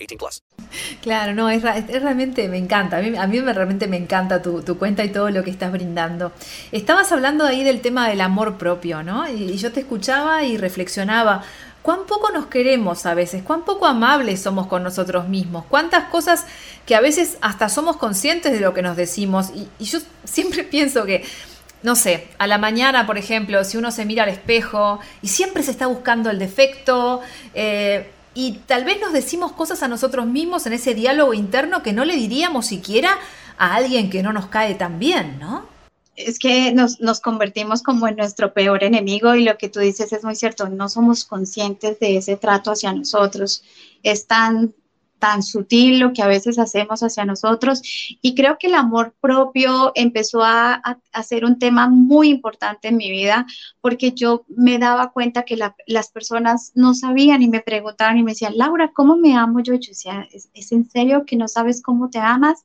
18 0.00 0.18
plus. 0.18 0.42
Claro, 1.02 1.34
no, 1.34 1.50
es, 1.50 1.62
realmente 1.62 2.48
me 2.48 2.58
encanta. 2.58 2.98
A 2.98 3.02
mí, 3.02 3.16
a 3.16 3.26
mí 3.26 3.40
me, 3.40 3.52
realmente 3.52 3.86
me 3.86 3.96
encanta 3.96 4.42
tu, 4.42 4.62
tu, 4.62 4.78
cuenta 4.78 5.04
y 5.04 5.10
todo 5.10 5.30
lo 5.30 5.44
que 5.44 5.50
estás 5.50 5.72
brindando. 5.72 6.32
Estabas 6.72 7.12
hablando 7.12 7.44
ahí 7.44 7.64
del 7.64 7.80
tema 7.80 8.08
del 8.08 8.20
amor 8.20 8.56
propio, 8.56 9.02
¿no? 9.02 9.28
Y, 9.28 9.50
y 9.50 9.56
yo 9.56 9.72
te 9.72 9.80
escuchaba 9.80 10.44
y 10.44 10.56
reflexionaba 10.56 11.42
cuán 11.82 12.00
poco 12.06 12.30
nos 12.30 12.46
queremos 12.46 13.06
a 13.06 13.14
veces, 13.14 13.42
cuán 13.42 13.64
poco 13.64 13.86
amables 13.86 14.42
somos 14.42 14.66
con 14.66 14.82
nosotros 14.82 15.28
mismos, 15.28 15.64
cuántas 15.68 16.04
cosas 16.04 16.46
que 16.86 16.94
a 16.94 17.00
veces 17.00 17.38
hasta 17.40 17.68
somos 17.68 17.96
conscientes 17.96 18.52
de 18.52 18.60
lo 18.60 18.74
que 18.74 18.82
nos 18.82 18.96
decimos. 18.96 19.50
Y, 19.54 19.68
yo 19.84 19.98
siempre 20.24 20.64
pienso 20.70 21.04
que, 21.04 21.24
no 21.82 21.96
sé, 21.96 22.28
a 22.38 22.46
la 22.46 22.58
mañana, 22.58 23.06
por 23.06 23.18
ejemplo, 23.18 23.64
si 23.64 23.78
uno 23.78 23.90
se 23.90 24.04
mira 24.04 24.24
al 24.24 24.28
espejo 24.28 25.00
y 25.22 25.28
siempre 25.28 25.62
se 25.62 25.70
está 25.70 25.86
buscando 25.86 26.30
el 26.30 26.38
defecto, 26.38 27.22
eh, 27.54 28.10
y 28.40 28.52
tal 28.52 28.84
vez 28.84 28.98
nos 28.98 29.12
decimos 29.12 29.52
cosas 29.52 29.82
a 29.82 29.88
nosotros 29.88 30.24
mismos 30.24 30.64
en 30.64 30.72
ese 30.72 30.94
diálogo 30.94 31.34
interno 31.34 31.82
que 31.82 31.92
no 31.92 32.06
le 32.06 32.16
diríamos 32.16 32.64
siquiera 32.64 33.18
a 33.58 33.74
alguien 33.74 34.08
que 34.08 34.22
no 34.22 34.32
nos 34.32 34.46
cae 34.46 34.74
tan 34.76 34.98
bien, 34.98 35.38
¿no? 35.38 35.68
Es 36.16 36.38
que 36.38 36.72
nos, 36.72 37.00
nos 37.00 37.20
convertimos 37.20 37.82
como 37.82 38.08
en 38.08 38.16
nuestro 38.16 38.54
peor 38.54 38.82
enemigo 38.82 39.34
y 39.34 39.44
lo 39.44 39.58
que 39.58 39.68
tú 39.68 39.80
dices 39.80 40.10
es 40.14 40.24
muy 40.24 40.36
cierto, 40.36 40.70
no 40.70 40.88
somos 40.88 41.26
conscientes 41.26 42.00
de 42.00 42.16
ese 42.16 42.36
trato 42.36 42.70
hacia 42.70 42.94
nosotros. 42.94 43.62
Es 44.02 44.26
tan 44.26 44.72
tan 45.20 45.44
sutil 45.44 46.00
lo 46.00 46.12
que 46.12 46.22
a 46.22 46.26
veces 46.26 46.58
hacemos 46.58 47.04
hacia 47.04 47.24
nosotros. 47.24 47.82
Y 48.20 48.34
creo 48.34 48.56
que 48.58 48.66
el 48.66 48.74
amor 48.74 49.14
propio 49.20 49.92
empezó 49.94 50.42
a, 50.42 50.82
ser 51.22 51.44
un 51.44 51.58
tema 51.58 51.88
muy 51.88 52.28
importante 52.30 52.88
en 52.88 52.96
mi 52.96 53.10
vida 53.10 53.46
porque 53.80 54.12
yo 54.12 54.44
me 54.48 54.78
daba 54.78 55.12
cuenta 55.12 55.44
que 55.44 55.56
las 55.86 56.10
personas 56.10 56.72
no 56.74 56.94
sabían 56.94 57.42
y 57.42 57.48
me 57.48 57.60
preguntaban 57.60 58.18
y 58.18 58.22
me 58.22 58.32
decían, 58.32 58.56
Laura, 58.56 58.90
¿cómo 58.92 59.16
me 59.16 59.36
amo 59.36 59.60
yo? 59.60 59.74
Yo 59.74 59.90
decía, 59.90 60.26
¿es, 60.32 60.72
en 60.72 60.88
serio 60.88 61.24
que 61.26 61.36
no 61.36 61.46
sabes 61.46 61.82
cómo 61.82 62.10
te 62.10 62.18
amas? 62.18 62.64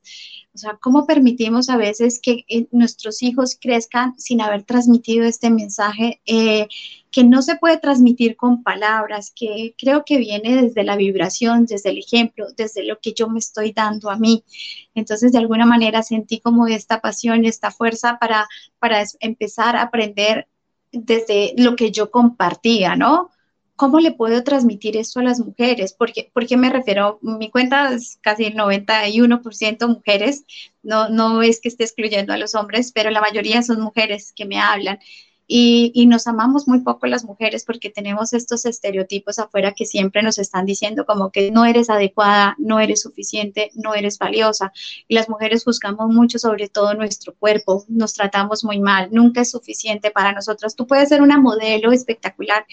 O 0.56 0.58
sea, 0.58 0.78
¿cómo 0.82 1.06
permitimos 1.06 1.70
a 1.70 1.76
veces 1.76 2.22
que 2.22 2.46
eh, 2.48 2.68
nuestros 2.72 3.22
hijos 3.22 3.58
crezcan 3.60 4.18
sin 4.18 4.40
haber 4.40 4.64
transmitido 4.64 5.26
este 5.26 5.50
mensaje? 5.50 6.22
Eh, 6.26 6.70
que 7.12 7.26
no 7.26 7.42
se 7.42 7.58
puede 7.58 7.78
transmitir 7.78 8.38
con 8.38 8.64
palabras, 8.64 9.34
que 9.36 9.76
creo 9.78 10.06
que 10.06 10.18
viene 10.18 10.62
desde 10.62 10.86
la 10.86 10.96
vibración, 10.96 11.66
desde 11.66 11.90
el 11.90 11.98
ejemplo, 11.98 12.48
desde 12.56 12.86
lo 12.86 13.00
que 13.00 13.14
yo 13.14 13.30
me 13.30 13.40
estoy 13.40 13.74
dando 13.74 14.10
a 14.10 14.16
mí. 14.16 14.46
Entonces, 14.94 15.34
de 15.34 15.40
alguna 15.40 15.66
manera 15.66 16.04
sentí 16.04 16.40
como 16.40 16.68
esta 16.68 17.02
pasión, 17.02 17.44
esta 17.44 17.72
fuerza 17.72 18.18
para, 18.18 18.48
para 18.80 19.04
empezar 19.20 19.76
a 19.76 19.82
aprender 19.84 20.48
desde 20.94 21.54
lo 21.58 21.76
que 21.76 21.92
yo 21.92 22.12
compartía, 22.12 22.96
¿no? 22.96 23.30
¿Cómo 23.76 24.00
le 24.00 24.12
puedo 24.12 24.42
transmitir 24.44 24.96
esto 24.96 25.20
a 25.20 25.24
las 25.24 25.40
mujeres? 25.40 25.94
Porque, 25.94 26.32
qué 26.48 26.58
me 26.58 26.70
refiero, 26.70 27.20
mi 27.22 27.52
cuenta 27.52 27.94
es 27.94 28.18
casi 28.22 28.46
el 28.46 28.56
91% 28.56 29.88
mujeres, 29.90 30.46
no, 30.82 31.10
no 31.10 31.42
es 31.42 31.60
que 31.60 31.68
esté 31.68 31.84
excluyendo 31.84 32.32
a 32.32 32.38
los 32.38 32.56
hombres, 32.56 32.92
pero 32.94 33.10
la 33.12 33.20
mayoría 33.20 33.62
son 33.64 33.82
mujeres 33.82 34.32
que 34.34 34.46
me 34.46 34.60
hablan. 34.60 35.00
Y, 35.48 36.06
nos 36.08 36.26
amamos 36.26 36.68
muy 36.68 36.80
poco 36.82 37.06
las 37.06 37.24
mujeres 37.24 37.66
porque 37.66 37.92
tenemos 37.92 38.34
estos 38.34 38.66
estereotipos 38.66 39.38
afuera 39.38 39.74
que 39.74 39.86
siempre 39.86 40.24
nos 40.24 40.40
están 40.40 40.66
diciendo 40.66 41.06
como 41.06 41.32
que 41.32 41.52
no 41.52 41.66
eres 41.66 41.90
adecuada, 41.90 42.56
no 42.58 42.80
eres 42.80 43.02
suficiente, 43.02 43.70
no 43.76 43.94
eres 43.94 44.18
valiosa. 44.18 44.74
Y 45.08 45.14
las 45.16 45.30
mujeres 45.30 45.64
juzgamos 45.64 46.08
mucho 46.10 46.40
sobre 46.40 46.68
todo 46.68 46.96
nuestro 46.96 47.36
cuerpo, 47.36 47.86
nos 47.88 48.14
tratamos 48.14 48.64
muy 48.64 48.80
mal, 48.80 49.10
nunca 49.12 49.42
es 49.42 49.52
suficiente 49.52 50.10
para 50.12 50.32
nosotros. 50.32 50.76
Tú 50.76 50.88
puedes 50.88 51.10
ser 51.10 51.22
una 51.22 51.38
modelo 51.38 51.92
espectacular 51.92 52.66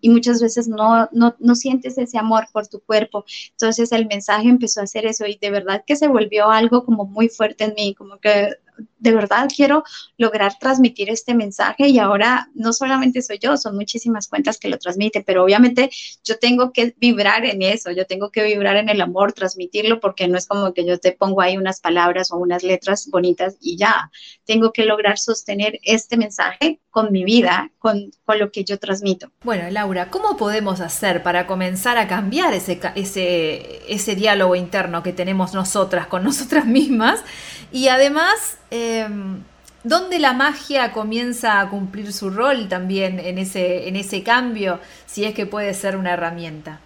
y 0.00 0.10
muchas 0.10 0.40
veces 0.40 0.68
no, 0.68 1.08
no, 1.12 1.34
no, 1.38 1.54
sientes 1.54 1.98
ese 1.98 2.18
amor 2.18 2.46
por 2.52 2.66
tu 2.68 2.80
cuerpo. 2.80 3.24
Entonces 3.50 3.92
el 3.92 4.06
mensaje 4.06 4.48
empezó 4.48 4.80
a 4.80 4.84
hacer 4.84 5.06
eso 5.06 5.26
y 5.26 5.36
de 5.36 5.50
verdad 5.50 5.84
que 5.86 5.96
se 5.96 6.08
volvió 6.08 6.50
algo 6.50 6.84
como 6.84 7.04
muy 7.04 7.28
fuerte 7.28 7.64
en 7.64 7.74
mí, 7.74 7.94
como 7.94 8.18
que 8.18 8.50
de 8.98 9.12
verdad 9.12 9.48
quiero 9.54 9.84
lograr 10.16 10.58
transmitir 10.58 11.10
este 11.10 11.34
mensaje 11.34 11.88
y 11.88 11.98
ahora 11.98 12.48
no 12.54 12.72
solamente 12.72 13.22
soy 13.22 13.38
yo, 13.38 13.56
son 13.56 13.76
muchísimas 13.76 14.28
cuentas 14.28 14.58
que 14.58 14.68
lo 14.68 14.78
transmiten, 14.78 15.24
pero 15.24 15.44
obviamente 15.44 15.90
yo 16.24 16.38
tengo 16.38 16.72
que 16.72 16.94
vibrar 16.98 17.44
en 17.44 17.62
eso, 17.62 17.90
yo 17.90 18.06
tengo 18.06 18.30
que 18.30 18.42
vibrar 18.42 18.76
en 18.76 18.88
el 18.88 19.00
amor, 19.00 19.32
transmitirlo, 19.32 20.00
porque 20.00 20.28
no 20.28 20.36
es 20.36 20.46
como 20.46 20.72
que 20.74 20.84
yo 20.84 20.98
te 20.98 21.12
pongo 21.12 21.40
ahí 21.40 21.56
unas 21.56 21.80
palabras 21.80 22.32
o 22.32 22.36
unas 22.36 22.62
letras 22.62 23.08
bonitas 23.10 23.56
y 23.60 23.76
ya, 23.76 24.10
tengo 24.44 24.72
que 24.72 24.84
lograr 24.84 25.18
sostener 25.18 25.78
este 25.82 26.16
mensaje 26.16 26.80
con 26.90 27.12
mi 27.12 27.22
vida, 27.24 27.70
con, 27.78 28.10
con 28.24 28.38
lo 28.38 28.50
que 28.50 28.64
yo 28.64 28.78
transmito. 28.78 29.30
Bueno, 29.44 29.70
Laura, 29.70 30.10
¿cómo 30.10 30.36
podemos 30.36 30.80
hacer 30.80 31.22
para 31.22 31.46
comenzar 31.46 31.96
a 31.96 32.08
cambiar 32.08 32.54
ese, 32.54 32.80
ese, 32.96 33.82
ese 33.92 34.16
diálogo 34.16 34.56
interno 34.56 35.02
que 35.02 35.12
tenemos 35.12 35.54
nosotras 35.54 36.06
con 36.08 36.24
nosotras 36.28 36.66
mismas? 36.66 37.22
Y 37.70 37.88
además, 37.88 38.58
em, 38.70 39.44
¿dónde 39.82 40.18
la 40.18 40.32
magia 40.32 40.92
comienza 40.92 41.60
a 41.60 41.68
cumplir 41.70 42.12
su 42.12 42.30
rol 42.30 42.68
también 42.68 43.18
en 43.20 43.38
ese, 43.38 43.88
en 43.88 43.96
ese 43.96 44.22
cambio, 44.22 44.80
si 45.06 45.24
es 45.24 45.34
que 45.34 45.46
puede 45.46 45.74
ser 45.74 45.96
una 45.96 46.12
herramienta? 46.12 46.80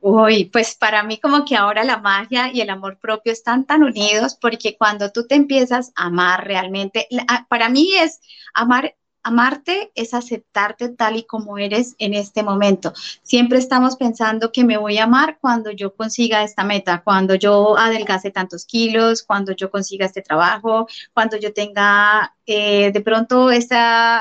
Uy, 0.00 0.44
pues 0.46 0.76
para 0.76 1.02
mí 1.02 1.18
como 1.18 1.44
que 1.44 1.56
ahora 1.56 1.82
la 1.84 1.98
magia 1.98 2.50
y 2.52 2.60
el 2.60 2.70
amor 2.70 2.98
propio 2.98 3.32
están 3.32 3.64
tan 3.64 3.82
unidos 3.82 4.36
porque 4.40 4.76
cuando 4.76 5.10
tú 5.10 5.26
te 5.26 5.34
empiezas 5.34 5.92
a 5.96 6.06
amar 6.06 6.46
realmente, 6.46 7.08
para 7.48 7.68
mí 7.68 7.92
es 7.94 8.20
amar 8.54 8.94
Amarte 9.26 9.90
es 9.96 10.14
aceptarte 10.14 10.88
tal 10.90 11.16
y 11.16 11.24
como 11.24 11.58
eres 11.58 11.96
en 11.98 12.14
este 12.14 12.44
momento. 12.44 12.92
Siempre 13.24 13.58
estamos 13.58 13.96
pensando 13.96 14.52
que 14.52 14.62
me 14.62 14.76
voy 14.76 14.98
a 14.98 15.02
amar 15.02 15.38
cuando 15.40 15.72
yo 15.72 15.96
consiga 15.96 16.44
esta 16.44 16.62
meta, 16.62 17.02
cuando 17.02 17.34
yo 17.34 17.76
adelgace 17.76 18.30
tantos 18.30 18.64
kilos, 18.64 19.24
cuando 19.24 19.50
yo 19.50 19.68
consiga 19.68 20.06
este 20.06 20.22
trabajo, 20.22 20.86
cuando 21.12 21.36
yo 21.38 21.52
tenga 21.52 22.36
eh, 22.46 22.92
de 22.92 23.00
pronto 23.00 23.50
este 23.50 23.74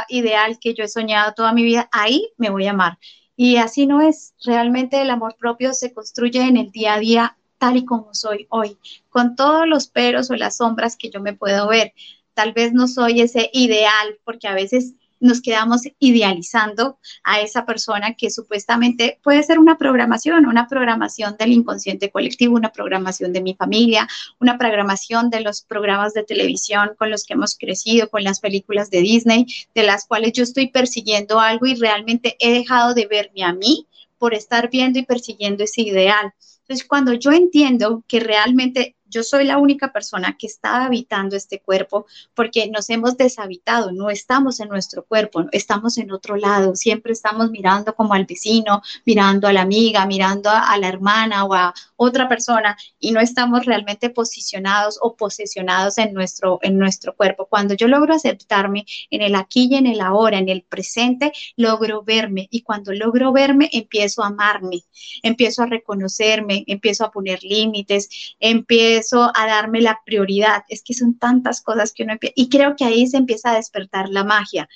ideal 0.10 0.58
que 0.60 0.74
yo 0.74 0.84
he 0.84 0.88
soñado 0.88 1.34
toda 1.36 1.54
mi 1.54 1.62
vida, 1.62 1.88
ahí 1.92 2.32
me 2.38 2.50
voy 2.50 2.66
a 2.66 2.72
amar. 2.72 2.98
Y 3.36 3.58
así 3.58 3.86
no 3.86 4.02
es. 4.02 4.34
Realmente 4.44 5.00
el 5.00 5.12
amor 5.12 5.36
propio 5.38 5.76
se 5.76 5.94
construye 5.94 6.42
en 6.42 6.58
el 6.58 6.72
día 6.72 6.96
a 6.96 7.00
día 7.00 7.38
tal 7.60 7.78
y 7.78 7.86
como 7.86 8.16
soy 8.16 8.48
hoy, 8.50 8.80
con 9.10 9.36
todos 9.36 9.68
los 9.68 9.86
peros 9.88 10.32
o 10.32 10.36
las 10.36 10.58
sombras 10.58 10.98
que 10.98 11.12
yo 11.12 11.22
me 11.22 11.34
puedo 11.34 11.68
ver 11.68 11.94
tal 12.36 12.54
vez 12.54 12.74
no 12.74 12.88
soy 12.88 13.22
ese 13.22 13.50
ideal, 13.54 14.20
porque 14.24 14.48
a 14.48 14.54
veces 14.54 14.94
nos 15.20 15.42
quedamos 15.42 15.82
idealizando 16.00 17.00
a 17.24 17.39
esa 17.42 17.65
persona 17.65 18.13
que 18.13 18.30
supuestamente 18.30 19.20
puede 19.24 19.44
ser 19.44 19.60
una 19.60 19.77
programación, 19.77 20.46
una 20.46 20.68
programación 20.68 21.36
del 21.38 21.54
inconsciente 21.54 22.12
colectivo, 22.12 22.56
una 22.56 22.72
programación 22.72 23.34
de 23.34 23.42
mi 23.42 23.56
familia, 23.56 24.08
una 24.39 24.58
programación 24.58 25.30
de 25.30 25.42
los 25.42 25.62
programas 25.62 26.13
de 26.13 26.24
televisión 26.24 26.92
con 26.98 27.10
los 27.10 27.25
que 27.25 27.34
hemos 27.34 27.58
crecido, 27.58 28.10
con 28.10 28.24
las 28.24 28.39
películas 28.39 28.89
de 28.89 29.01
Disney, 29.01 29.46
de 29.74 29.84
las 29.84 30.06
cuales 30.06 30.34
yo 30.34 30.44
estoy 30.44 30.68
persiguiendo 30.68 31.39
algo 31.39 31.65
y 31.65 31.75
realmente 31.75 32.36
he 32.39 32.51
dejado 32.54 32.94
de 32.94 33.08
verme 33.08 33.44
a 33.44 33.54
mí 33.54 33.88
por 34.18 34.34
estar 34.34 34.70
viendo 34.70 35.00
y 35.00 35.06
persiguiendo 35.06 35.63
ese 35.63 35.82
ideal. 35.82 36.34
Entonces, 36.62 36.88
cuando 36.88 37.13
yo 37.13 37.32
entiendo 37.32 38.04
que 38.08 38.20
realmente 38.20 38.96
yo 39.15 39.24
soy 39.24 39.45
la 39.45 39.57
única 39.57 39.93
persona 39.93 40.36
que 40.38 40.45
está 40.45 40.84
habitando 40.84 41.38
este 41.38 41.62
cuerpo 41.62 42.05
porque 42.34 42.69
nos 42.69 42.89
hemos 42.89 43.15
deshabitado, 43.15 43.93
no 43.93 44.10
estamos 44.10 44.60
en 44.60 44.67
nuestro 44.67 45.05
cuerpo, 45.05 45.45
estamos 45.53 45.98
en 45.98 46.12
otro 46.12 46.36
lado, 46.36 46.75
siempre 46.75 47.13
estamos 47.13 47.50
mirando 47.50 47.95
como 47.95 48.13
al 48.13 48.25
vecino, 48.25 48.81
mirando 49.05 49.48
a 49.48 49.53
la 49.53 49.62
amiga, 49.62 50.05
mirando 50.05 50.50
a, 50.50 50.77
la 50.77 50.89
hermana 50.89 51.45
o 51.45 51.53
a 51.53 51.74
otra 51.95 52.27
persona 52.27 52.75
y 53.00 53.13
no 53.13 53.22
estamos 53.22 53.65
realmente 53.65 54.10
posicionados 54.10 55.00
o 55.01 55.15
posesionados 55.15 55.98
en 55.98 56.13
nuestro, 56.13 56.60
en 56.62 56.77
nuestro 56.77 57.15
cuerpo. 57.15 57.45
Cuando 57.45 57.74
yo 57.74 57.88
logro 57.88 58.13
aceptarme 58.13 58.86
en 59.10 59.22
el 59.22 59.36
aquí 59.36 59.69
y 59.72 59.75
en 59.75 59.88
el 59.88 60.01
ahora, 60.01 60.39
en 60.39 60.50
el 60.50 60.63
presente, 60.63 61.31
logro 61.55 62.03
verme 62.03 62.50
y 62.51 62.63
cuando 62.63 62.91
logro 62.91 63.31
verme 63.31 63.69
empiezo 63.72 64.24
a 64.24 64.27
amarme, 64.27 64.84
empiezo 65.24 65.63
a 65.63 65.67
reconocerme, 65.67 66.65
empiezo 66.67 67.05
a 67.05 67.12
poner 67.12 67.41
límites, 67.43 68.36
empiezo 68.41 69.05
a 69.14 69.48
darme 69.48 69.82
la 69.82 70.02
prioridad. 70.06 70.64
Es 70.70 70.84
que 70.84 70.94
son 70.94 71.18
tantas 71.18 71.62
cosas 71.62 71.94
que 71.94 72.04
uno 72.04 72.14
empieza, 72.14 72.34
y 72.36 72.50
creo 72.50 72.76
que 72.76 72.86
ahí 72.86 73.08
se 73.08 73.18
empieza 73.18 73.52
a 73.52 73.56
despertar 73.56 74.10
la 74.10 74.24
magia. 74.24 74.68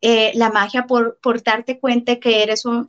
Eh, 0.00 0.32
la 0.34 0.50
magia 0.50 0.86
por, 0.86 1.18
por 1.20 1.42
darte 1.42 1.78
cuenta 1.80 2.16
que 2.16 2.42
eres 2.42 2.64
un, 2.64 2.86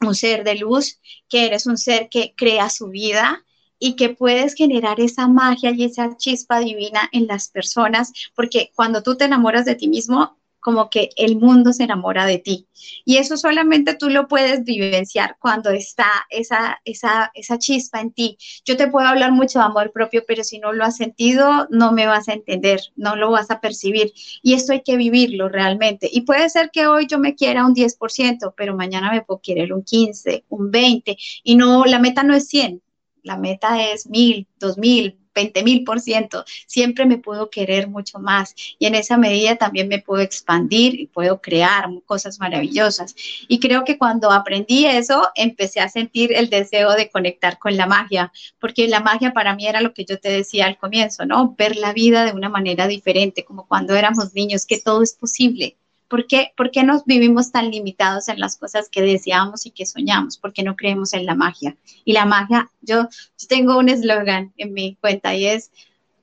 un 0.00 0.14
ser 0.14 0.44
de 0.44 0.56
luz, 0.56 1.00
que 1.28 1.46
eres 1.46 1.66
un 1.66 1.78
ser 1.78 2.08
que 2.08 2.34
crea 2.36 2.68
su 2.70 2.88
vida, 2.88 3.44
y 3.84 3.96
que 3.96 4.10
puedes 4.10 4.54
generar 4.54 5.00
esa 5.00 5.26
magia 5.26 5.72
y 5.72 5.82
esa 5.82 6.16
chispa 6.16 6.60
divina 6.60 7.08
en 7.10 7.26
las 7.26 7.48
personas, 7.48 8.12
porque 8.36 8.70
cuando 8.76 9.02
tú 9.02 9.16
te 9.16 9.24
enamoras 9.24 9.64
de 9.64 9.74
ti 9.74 9.88
mismo, 9.88 10.38
como 10.62 10.88
que 10.90 11.10
el 11.16 11.36
mundo 11.36 11.72
se 11.72 11.82
enamora 11.82 12.24
de 12.24 12.38
ti. 12.38 12.68
Y 13.04 13.16
eso 13.16 13.36
solamente 13.36 13.94
tú 13.94 14.08
lo 14.08 14.28
puedes 14.28 14.64
vivenciar 14.64 15.36
cuando 15.40 15.70
está 15.70 16.06
esa, 16.30 16.80
esa, 16.84 17.30
esa 17.34 17.58
chispa 17.58 18.00
en 18.00 18.12
ti. 18.12 18.38
Yo 18.64 18.76
te 18.76 18.86
puedo 18.86 19.06
hablar 19.06 19.32
mucho 19.32 19.58
de 19.58 19.64
amor 19.64 19.92
propio, 19.92 20.22
pero 20.26 20.44
si 20.44 20.60
no 20.60 20.72
lo 20.72 20.84
has 20.84 20.96
sentido, 20.96 21.66
no 21.70 21.92
me 21.92 22.06
vas 22.06 22.28
a 22.28 22.32
entender, 22.32 22.80
no 22.96 23.16
lo 23.16 23.32
vas 23.32 23.50
a 23.50 23.60
percibir. 23.60 24.12
Y 24.42 24.54
esto 24.54 24.72
hay 24.72 24.82
que 24.82 24.96
vivirlo 24.96 25.48
realmente. 25.48 26.08
Y 26.10 26.22
puede 26.22 26.48
ser 26.48 26.70
que 26.70 26.86
hoy 26.86 27.06
yo 27.08 27.18
me 27.18 27.34
quiera 27.34 27.66
un 27.66 27.74
10%, 27.74 28.54
pero 28.56 28.76
mañana 28.76 29.10
me 29.10 29.22
puedo 29.22 29.40
querer 29.42 29.72
un 29.72 29.82
15, 29.82 30.44
un 30.48 30.70
20. 30.70 31.16
Y 31.42 31.56
no, 31.56 31.84
la 31.84 31.98
meta 31.98 32.22
no 32.22 32.34
es 32.34 32.46
100, 32.46 32.80
la 33.24 33.36
meta 33.36 33.82
es 33.90 34.06
1000, 34.08 34.46
2000, 34.58 35.18
20 35.34 35.62
mil 35.62 35.84
por 35.84 36.00
ciento, 36.00 36.44
siempre 36.66 37.06
me 37.06 37.18
puedo 37.18 37.50
querer 37.50 37.88
mucho 37.88 38.18
más 38.18 38.54
y 38.78 38.86
en 38.86 38.94
esa 38.94 39.16
medida 39.16 39.56
también 39.56 39.88
me 39.88 39.98
puedo 40.00 40.22
expandir 40.22 40.98
y 40.98 41.06
puedo 41.06 41.40
crear 41.40 41.88
cosas 42.06 42.38
maravillosas. 42.38 43.14
Y 43.48 43.60
creo 43.60 43.84
que 43.84 43.98
cuando 43.98 44.30
aprendí 44.30 44.86
eso, 44.86 45.28
empecé 45.34 45.80
a 45.80 45.88
sentir 45.88 46.32
el 46.32 46.50
deseo 46.50 46.92
de 46.92 47.10
conectar 47.10 47.58
con 47.58 47.76
la 47.76 47.86
magia, 47.86 48.32
porque 48.58 48.88
la 48.88 49.00
magia 49.00 49.32
para 49.32 49.54
mí 49.54 49.66
era 49.66 49.80
lo 49.80 49.94
que 49.94 50.04
yo 50.04 50.18
te 50.18 50.30
decía 50.30 50.66
al 50.66 50.78
comienzo, 50.78 51.24
¿no? 51.26 51.54
Ver 51.56 51.76
la 51.76 51.92
vida 51.92 52.24
de 52.24 52.32
una 52.32 52.48
manera 52.48 52.86
diferente, 52.86 53.44
como 53.44 53.66
cuando 53.66 53.94
éramos 53.94 54.34
niños, 54.34 54.66
que 54.66 54.80
todo 54.80 55.02
es 55.02 55.14
posible. 55.14 55.76
¿Por 56.12 56.26
qué, 56.26 56.52
¿Por 56.58 56.70
qué 56.70 56.84
nos 56.84 57.06
vivimos 57.06 57.52
tan 57.52 57.70
limitados 57.70 58.28
en 58.28 58.38
las 58.38 58.58
cosas 58.58 58.90
que 58.90 59.00
deseamos 59.00 59.64
y 59.64 59.70
que 59.70 59.86
soñamos? 59.86 60.36
Porque 60.36 60.62
no 60.62 60.76
creemos 60.76 61.14
en 61.14 61.24
la 61.24 61.34
magia. 61.34 61.74
Y 62.04 62.12
la 62.12 62.26
magia, 62.26 62.70
yo, 62.82 63.08
tengo 63.48 63.78
un 63.78 63.88
eslogan 63.88 64.52
en 64.58 64.74
mi 64.74 64.94
cuenta 64.96 65.34
y 65.34 65.46
es, 65.46 65.70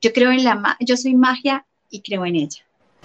yo 0.00 0.12
creo 0.12 0.30
en 0.30 0.44
la 0.44 0.76
yo 0.78 0.96
soy 0.96 1.16
magia 1.16 1.66
y 1.90 2.02
creo 2.02 2.24
en 2.24 2.36
ella. 2.36 2.62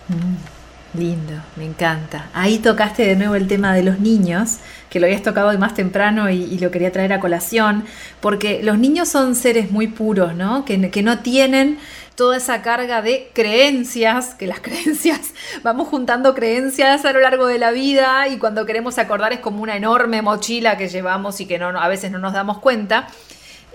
Mm, 0.10 1.00
lindo, 1.00 1.34
me 1.56 1.66
encanta. 1.66 2.30
Ahí 2.36 2.60
tocaste 2.60 3.04
de 3.04 3.16
nuevo 3.16 3.34
el 3.34 3.48
tema 3.48 3.74
de 3.74 3.82
los 3.82 4.00
niños, 4.00 4.58
que 4.92 5.00
lo 5.00 5.08
habías 5.08 5.24
tocado 5.24 5.58
más 5.58 5.74
temprano 5.74 6.30
y, 6.30 6.60
lo 6.60 6.70
quería 6.70 6.92
traer 6.92 7.14
a 7.14 7.20
colación, 7.20 7.84
porque 8.22 8.62
los 8.62 8.78
niños 8.78 9.10
son 9.10 9.34
seres 9.34 9.72
muy 9.72 9.88
puros, 9.88 10.36
¿no? 10.36 10.66
Que 10.66 10.78
no 10.78 11.18
tienen 11.18 11.80
toda 12.16 12.38
esa 12.38 12.62
carga 12.62 13.02
de 13.02 13.30
creencias, 13.34 14.34
que 14.36 14.48
las 14.48 14.60
creencias, 14.62 15.34
vamos 15.64 15.88
juntando 15.88 16.34
creencias 16.34 17.06
a 17.06 17.14
lo 17.14 17.20
largo 17.20 17.48
de 17.48 17.60
la 17.60 17.72
vida 17.72 18.28
y 18.28 18.38
cuando 18.38 18.66
queremos 18.66 18.98
acordar 18.98 19.34
es 19.34 19.40
como 19.40 19.62
una 19.62 19.76
enorme 19.76 20.22
mochila 20.22 20.78
que 20.78 20.88
llevamos 20.88 21.40
y 21.42 21.46
que 21.46 21.60
no, 21.60 21.68
a 21.68 21.88
veces 21.88 22.12
no 22.12 22.20
nos 22.20 22.34
damos 22.34 22.60
cuenta. 22.60 23.08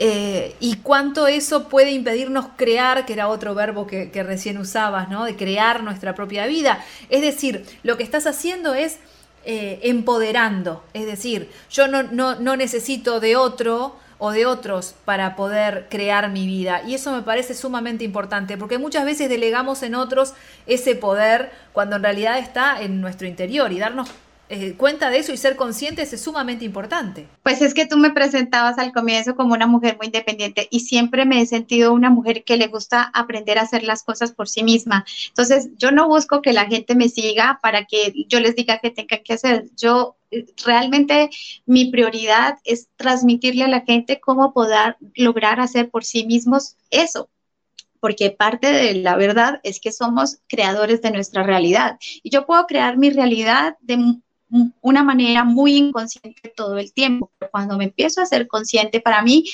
Eh, 0.02 0.56
y 0.61 0.76
cuánto 0.76 1.26
eso 1.26 1.68
puede 1.68 1.90
impedirnos 1.90 2.47
crear, 2.56 3.04
que 3.04 3.12
era 3.12 3.28
otro 3.28 3.54
verbo 3.54 3.87
que, 3.87 4.11
recién 4.23 4.56
usabas, 4.56 5.11
¿no? 5.11 5.26
De 5.26 5.37
crear 5.37 5.82
nuestra 5.82 6.14
propia 6.14 6.47
vida. 6.47 6.82
Es 7.11 7.20
decir, 7.20 7.66
lo 7.82 7.99
que 7.99 8.02
estás 8.02 8.26
haciendo 8.26 8.73
es 8.73 8.97
eh, 9.44 9.78
empoderando. 9.82 10.82
Es 10.94 11.04
decir, 11.04 11.50
yo 11.70 11.87
no, 11.87 12.02
no, 12.02 12.37
no 12.37 12.56
necesito 12.56 13.20
de 13.20 13.37
otro 13.37 13.94
o 14.21 14.31
de 14.31 14.47
otros 14.47 14.95
para 15.05 15.35
poder 15.35 15.89
crear 15.91 16.31
mi 16.31 16.47
vida. 16.47 16.83
Y 16.87 16.95
eso 16.95 17.11
me 17.11 17.23
parece 17.23 17.55
sumamente 17.55 18.05
importante, 18.05 18.57
porque 18.57 18.79
muchas 18.79 19.05
veces 19.05 19.29
delegamos 19.29 19.83
en 19.83 19.97
otros 19.97 20.35
ese 20.67 20.95
poder 20.95 21.50
cuando 21.73 21.97
en 21.97 22.05
realidad 22.05 22.39
está 22.39 22.81
en 22.81 23.00
nuestro 23.00 23.27
interior 23.27 23.73
y 23.73 23.79
darnos 23.81 24.11
eh, 24.53 24.75
cuenta 24.77 25.11
de 25.11 25.19
eso 25.19 25.33
y 25.33 25.37
ser 25.37 25.55
conscientes 25.55 26.12
es 26.12 26.21
sumamente 26.21 26.65
importante. 26.65 27.29
Pues 27.45 27.62
es 27.62 27.73
que 27.73 27.87
tú 27.87 27.97
me 27.97 28.11
presentabas 28.11 28.79
al 28.79 28.93
comienzo 28.93 29.37
como 29.37 29.55
una 29.55 29.69
mujer 29.69 29.97
muy 29.97 30.07
independiente 30.07 30.67
y 30.73 30.81
siempre 30.81 31.25
me 31.25 31.41
he 31.41 31.47
sentido 31.47 31.93
una 31.93 32.11
mujer 32.11 32.43
que 32.43 32.57
le 32.57 32.67
gusta 32.67 33.12
aprender 33.15 33.59
a 33.59 33.62
hacer 33.62 33.85
las 33.85 34.03
cosas 34.03 34.33
por 34.33 34.49
sí 34.49 34.65
misma. 34.65 35.07
Entonces, 35.29 35.71
yo 35.79 35.93
no 35.93 36.09
busco 36.09 36.43
que 36.43 36.53
la 36.53 36.67
gente 36.67 36.97
me 36.97 37.09
siga 37.09 37.61
para 37.62 37.85
que 37.85 38.12
yo 38.27 38.41
les 38.41 38.57
diga 38.57 38.81
qué 38.83 38.91
tengan 38.91 39.21
que 39.25 39.33
hacer. 39.33 39.67
Yo 39.77 40.17
realmente 40.64 41.30
mi 41.66 41.90
prioridad 41.90 42.58
es 42.64 42.88
transmitirle 42.96 43.64
a 43.64 43.68
la 43.68 43.80
gente 43.82 44.20
cómo 44.20 44.52
poder 44.52 44.96
lograr 45.14 45.60
hacer 45.60 45.90
por 45.90 46.04
sí 46.04 46.26
mismos 46.26 46.76
eso, 46.90 47.28
porque 48.00 48.30
parte 48.30 48.72
de 48.72 48.94
la 48.94 49.16
verdad 49.16 49.60
es 49.62 49.80
que 49.80 49.92
somos 49.92 50.38
creadores 50.49 51.02
de 51.02 51.10
nuestra 51.10 51.42
realidad. 51.42 51.99
Y 52.22 52.30
yo 52.30 52.46
puedo 52.46 52.66
crear 52.66 52.96
mi 52.96 53.10
realidad 53.10 53.76
de 53.80 54.20
una 54.80 55.04
manera 55.04 55.44
muy 55.44 55.76
inconsciente 55.76 56.52
todo 56.56 56.78
el 56.78 56.92
tiempo. 56.92 57.30
Cuando 57.50 57.76
me 57.76 57.84
empiezo 57.84 58.20
a 58.20 58.26
ser 58.26 58.49
consciente, 58.49 59.00
para 59.00 59.22
mí, 59.22 59.44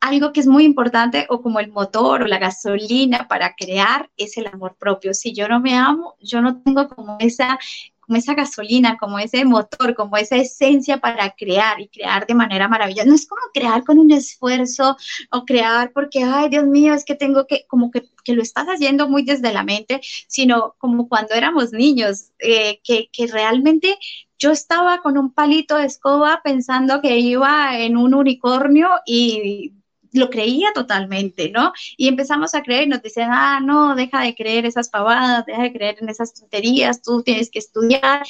algo 0.00 0.32
que 0.32 0.40
es 0.40 0.46
muy 0.46 0.64
importante, 0.64 1.26
o 1.30 1.40
como 1.40 1.60
el 1.60 1.70
motor 1.70 2.22
o 2.22 2.26
la 2.26 2.38
gasolina 2.38 3.28
para 3.28 3.54
crear, 3.54 4.10
es 4.16 4.36
el 4.36 4.46
amor 4.46 4.76
propio. 4.78 5.14
Si 5.14 5.32
yo 5.32 5.48
no 5.48 5.60
me 5.60 5.74
amo, 5.74 6.16
yo 6.20 6.42
no 6.42 6.60
tengo 6.60 6.88
como 6.88 7.16
esa 7.20 7.58
como 8.06 8.18
esa 8.18 8.34
gasolina, 8.34 8.96
como 8.98 9.18
ese 9.18 9.44
motor, 9.44 9.94
como 9.94 10.16
esa 10.16 10.36
esencia 10.36 10.98
para 10.98 11.30
crear 11.30 11.80
y 11.80 11.88
crear 11.88 12.26
de 12.26 12.34
manera 12.34 12.68
maravillosa. 12.68 13.08
No 13.08 13.14
es 13.14 13.26
como 13.26 13.42
crear 13.52 13.84
con 13.84 13.98
un 13.98 14.10
esfuerzo 14.12 14.96
o 15.30 15.44
crear 15.44 15.92
porque, 15.92 16.22
ay, 16.22 16.48
Dios 16.48 16.64
mío, 16.64 16.94
es 16.94 17.04
que 17.04 17.14
tengo 17.14 17.46
que, 17.46 17.66
como 17.66 17.90
que, 17.90 18.04
que 18.24 18.34
lo 18.34 18.42
estás 18.42 18.66
haciendo 18.66 19.08
muy 19.08 19.22
desde 19.22 19.52
la 19.52 19.64
mente, 19.64 20.00
sino 20.28 20.74
como 20.78 21.08
cuando 21.08 21.34
éramos 21.34 21.72
niños, 21.72 22.30
eh, 22.38 22.80
que, 22.84 23.08
que 23.12 23.26
realmente 23.26 23.98
yo 24.38 24.50
estaba 24.52 25.00
con 25.02 25.18
un 25.18 25.32
palito 25.32 25.76
de 25.76 25.86
escoba 25.86 26.40
pensando 26.44 27.00
que 27.00 27.18
iba 27.18 27.78
en 27.78 27.96
un 27.96 28.14
unicornio 28.14 28.88
y 29.06 29.72
lo 30.16 30.30
creía 30.30 30.72
totalmente, 30.74 31.50
¿no? 31.50 31.72
Y 31.96 32.08
empezamos 32.08 32.54
a 32.54 32.62
creer, 32.62 32.88
nos 32.88 33.02
dicen, 33.02 33.28
ah, 33.30 33.60
no, 33.60 33.94
deja 33.94 34.22
de 34.22 34.34
creer 34.34 34.66
esas 34.66 34.88
pavadas, 34.88 35.46
deja 35.46 35.62
de 35.62 35.72
creer 35.72 35.98
en 36.00 36.08
esas 36.08 36.34
tonterías, 36.34 37.02
tú 37.02 37.22
tienes 37.22 37.50
que 37.50 37.58
estudiar. 37.58 38.24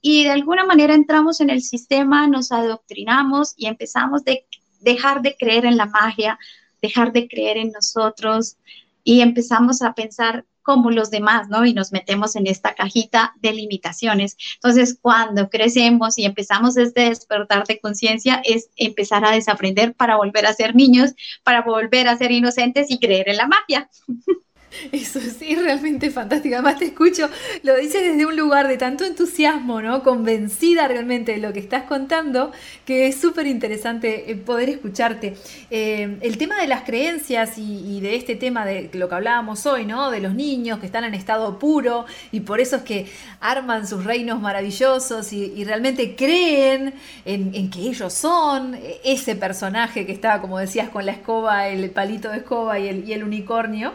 Y 0.00 0.24
de 0.24 0.30
alguna 0.30 0.64
manera 0.64 0.94
entramos 0.94 1.40
en 1.40 1.50
el 1.50 1.62
sistema, 1.62 2.26
nos 2.28 2.52
adoctrinamos 2.52 3.54
y 3.56 3.66
empezamos 3.66 4.24
de 4.24 4.46
dejar 4.80 5.22
de 5.22 5.36
creer 5.36 5.64
en 5.64 5.76
la 5.76 5.86
magia, 5.86 6.38
dejar 6.82 7.12
de 7.12 7.26
creer 7.26 7.56
en 7.56 7.72
nosotros 7.72 8.56
y 9.02 9.20
empezamos 9.20 9.82
a 9.82 9.94
pensar 9.94 10.44
como 10.64 10.90
los 10.90 11.10
demás, 11.10 11.48
¿no? 11.48 11.64
Y 11.64 11.74
nos 11.74 11.92
metemos 11.92 12.34
en 12.34 12.48
esta 12.48 12.74
cajita 12.74 13.34
de 13.40 13.52
limitaciones. 13.52 14.36
Entonces, 14.54 14.98
cuando 15.00 15.48
crecemos 15.48 16.18
y 16.18 16.24
empezamos 16.24 16.76
este 16.76 17.02
despertar 17.10 17.64
de 17.66 17.78
conciencia, 17.78 18.42
es 18.44 18.70
empezar 18.76 19.24
a 19.24 19.30
desaprender 19.30 19.94
para 19.94 20.16
volver 20.16 20.46
a 20.46 20.54
ser 20.54 20.74
niños, 20.74 21.12
para 21.44 21.62
volver 21.62 22.08
a 22.08 22.16
ser 22.16 22.32
inocentes 22.32 22.90
y 22.90 22.98
creer 22.98 23.28
en 23.28 23.36
la 23.36 23.46
magia. 23.46 23.88
Eso 24.92 25.20
sí, 25.20 25.54
realmente 25.54 26.10
fantástico. 26.10 26.54
Además 26.54 26.78
te 26.78 26.86
escucho, 26.86 27.28
lo 27.62 27.76
dices 27.76 28.02
desde 28.02 28.26
un 28.26 28.36
lugar 28.36 28.68
de 28.68 28.76
tanto 28.76 29.04
entusiasmo, 29.04 29.80
¿no? 29.80 30.02
Convencida 30.02 30.88
realmente 30.88 31.32
de 31.32 31.38
lo 31.38 31.52
que 31.52 31.60
estás 31.60 31.84
contando, 31.84 32.52
que 32.84 33.06
es 33.06 33.20
súper 33.20 33.46
interesante 33.46 34.30
eh, 34.30 34.36
poder 34.36 34.68
escucharte. 34.68 35.34
Eh, 35.70 36.18
el 36.20 36.38
tema 36.38 36.60
de 36.60 36.66
las 36.66 36.82
creencias 36.82 37.58
y, 37.58 38.00
de 38.00 38.16
este 38.16 38.36
tema 38.36 38.66
de 38.66 38.90
lo 38.92 39.08
que 39.08 39.14
hablábamos 39.14 39.66
hoy, 39.66 39.86
¿no? 39.86 40.10
De 40.10 40.20
los 40.20 40.34
niños 40.34 40.78
que 40.78 40.86
están 40.86 41.04
en 41.04 41.14
estado 41.14 41.58
puro 41.58 42.06
y 42.32 42.40
por 42.40 42.60
eso 42.60 42.76
es 42.76 42.82
que 42.82 43.06
arman 43.40 43.86
sus 43.86 44.04
reinos 44.04 44.40
maravillosos 44.40 45.32
y, 45.32 45.64
realmente 45.64 46.14
creen 46.14 46.94
en, 47.24 47.70
que 47.70 47.80
ellos 47.80 48.12
son 48.12 48.78
ese 49.02 49.34
personaje 49.34 50.04
que 50.04 50.12
estaba, 50.12 50.40
como 50.40 50.58
decías, 50.58 50.90
con 50.90 51.06
la 51.06 51.12
escoba, 51.12 51.68
el 51.68 51.88
palito 51.90 52.28
de 52.30 52.38
escoba 52.38 52.78
y 52.78 52.88
el, 52.88 53.08
y 53.08 53.12
el 53.12 53.24
unicornio. 53.24 53.94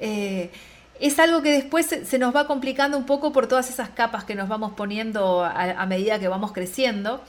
Eh, 0.00 0.50
es 1.00 1.18
algo 1.18 1.42
que 1.42 1.52
después 1.52 1.86
se, 1.86 2.18
nos 2.18 2.34
va 2.34 2.46
complicando 2.46 2.98
un 2.98 3.06
poco 3.06 3.32
por 3.32 3.46
todas 3.46 3.70
esas 3.70 3.88
capas 3.90 4.24
que 4.24 4.34
nos 4.34 4.48
vamos 4.48 4.72
poniendo 4.72 5.44
a, 5.44 5.86
medida 5.86 6.18
que 6.18 6.28
vamos 6.28 6.52
creciendo. 6.52 7.22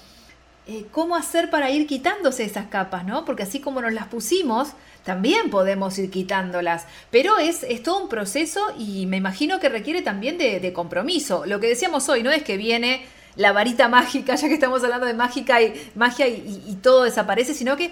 Eh, 0.65 0.85
¿Cómo 0.91 1.15
hacer 1.15 1.49
para 1.49 1.69
ir 1.69 1.87
quitándose 1.87 2.43
esas 2.43 2.67
capas, 2.67 3.05
no? 3.05 3.25
Porque 3.25 3.43
así 3.43 3.59
como 3.59 3.81
nos 3.81 3.93
las 3.93 4.07
pusimos, 4.07 4.69
también 5.03 5.49
podemos 5.49 5.97
ir 5.99 6.09
quitándolas. 6.09 6.85
Pero 7.11 7.37
es, 7.37 7.63
es 7.63 7.83
todo 7.83 8.03
un 8.03 8.09
proceso 8.09 8.59
y 8.77 9.05
me 9.05 9.17
imagino 9.17 9.59
que 9.59 9.69
requiere 9.69 10.01
también 10.01 10.37
de, 10.37 10.73
compromiso. 10.73 11.45
Lo 11.45 11.59
que 11.59 11.67
decíamos 11.67 12.09
hoy, 12.09 12.23
no 12.23 12.31
es 12.31 12.43
que 12.43 12.57
viene 12.57 13.05
la 13.35 13.51
varita 13.51 13.87
mágica, 13.87 14.35
ya 14.35 14.47
que 14.47 14.55
estamos 14.55 14.83
hablando 14.83 15.05
de 15.05 15.13
mágica 15.13 15.61
y, 15.61 15.91
magia 15.93 16.27
y 16.27 16.77
todo 16.81 17.03
desaparece, 17.03 17.53
sino 17.53 17.77
que 17.77 17.91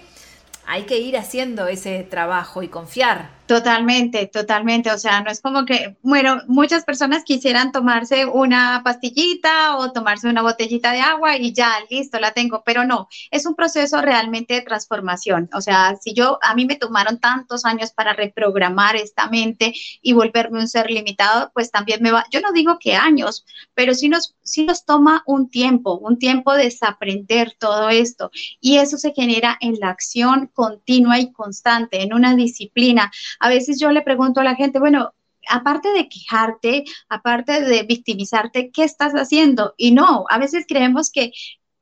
hay 0.65 0.83
que 0.83 0.97
ir 0.97 1.17
haciendo 1.17 1.67
ese 1.67 2.03
trabajo 2.03 2.63
y 2.63 2.67
confiar. 2.67 3.36
Totalmente, 3.47 4.27
totalmente. 4.27 4.91
O 4.91 4.97
sea, 4.97 5.21
no 5.21 5.31
es 5.31 5.39
como 5.39 5.63
que, 5.63 5.95
bueno, 6.01 6.41
muchas 6.47 6.83
personas 6.83 7.23
quisieran 7.23 7.71
tomarse 7.71 8.25
una 8.25 8.81
pastillita 8.83 9.77
o 9.77 9.93
tomarse 9.93 10.27
una 10.27 10.41
botellita 10.41 10.91
de 10.91 10.99
agua 10.99 11.37
y 11.37 11.53
ya, 11.53 11.71
listo, 11.89 12.19
la 12.19 12.31
tengo, 12.31 12.61
pero 12.65 12.83
no, 12.83 13.07
es 13.31 13.45
un 13.45 13.55
proceso 13.55 14.01
realmente 14.01 14.55
de 14.55 14.61
transformación. 14.63 15.49
O 15.53 15.61
sea, 15.61 15.95
si 15.95 16.13
yo, 16.13 16.39
a 16.41 16.55
mí 16.55 16.65
me 16.65 16.75
tomaron 16.75 17.19
tantos 17.19 17.63
años 17.63 17.91
para 17.93 18.11
reprogramar 18.11 18.97
esta 18.97 19.29
mente 19.29 19.73
y 20.01 20.11
volverme 20.11 20.59
un 20.59 20.67
ser 20.67 20.91
limitado, 20.91 21.49
pues 21.53 21.71
también 21.71 22.03
me 22.03 22.11
va, 22.11 22.25
yo 22.29 22.41
no 22.41 22.51
digo 22.51 22.77
que 22.81 22.95
años, 22.95 23.45
pero 23.73 23.93
sí 23.93 24.09
nos, 24.09 24.35
sí 24.43 24.65
nos 24.65 24.83
toma 24.83 25.23
un 25.25 25.49
tiempo, 25.49 25.97
un 25.99 26.19
tiempo 26.19 26.53
de 26.53 26.65
desaprender 26.65 27.55
todo 27.57 27.87
esto. 27.87 28.29
Y 28.59 28.79
eso 28.79 28.97
se 28.97 29.13
genera 29.13 29.57
en 29.61 29.75
la 29.79 29.89
acción 29.89 30.51
continua 30.53 31.17
y 31.17 31.31
constante, 31.31 32.03
en 32.03 32.13
una 32.13 32.35
disciplina 32.35 33.09
a 33.39 33.49
veces 33.49 33.79
yo 33.79 33.91
le 33.91 34.01
pregunto 34.01 34.41
a 34.41 34.43
la 34.43 34.55
gente, 34.55 34.79
bueno, 34.79 35.13
aparte 35.49 35.91
de 35.93 36.09
quejarte, 36.09 36.83
aparte 37.09 37.61
de 37.61 37.83
victimizarte, 37.83 38.71
¿qué 38.71 38.83
estás 38.83 39.13
haciendo? 39.13 39.73
Y 39.77 39.91
no, 39.91 40.25
a 40.29 40.37
veces 40.37 40.65
creemos 40.67 41.11
que 41.11 41.31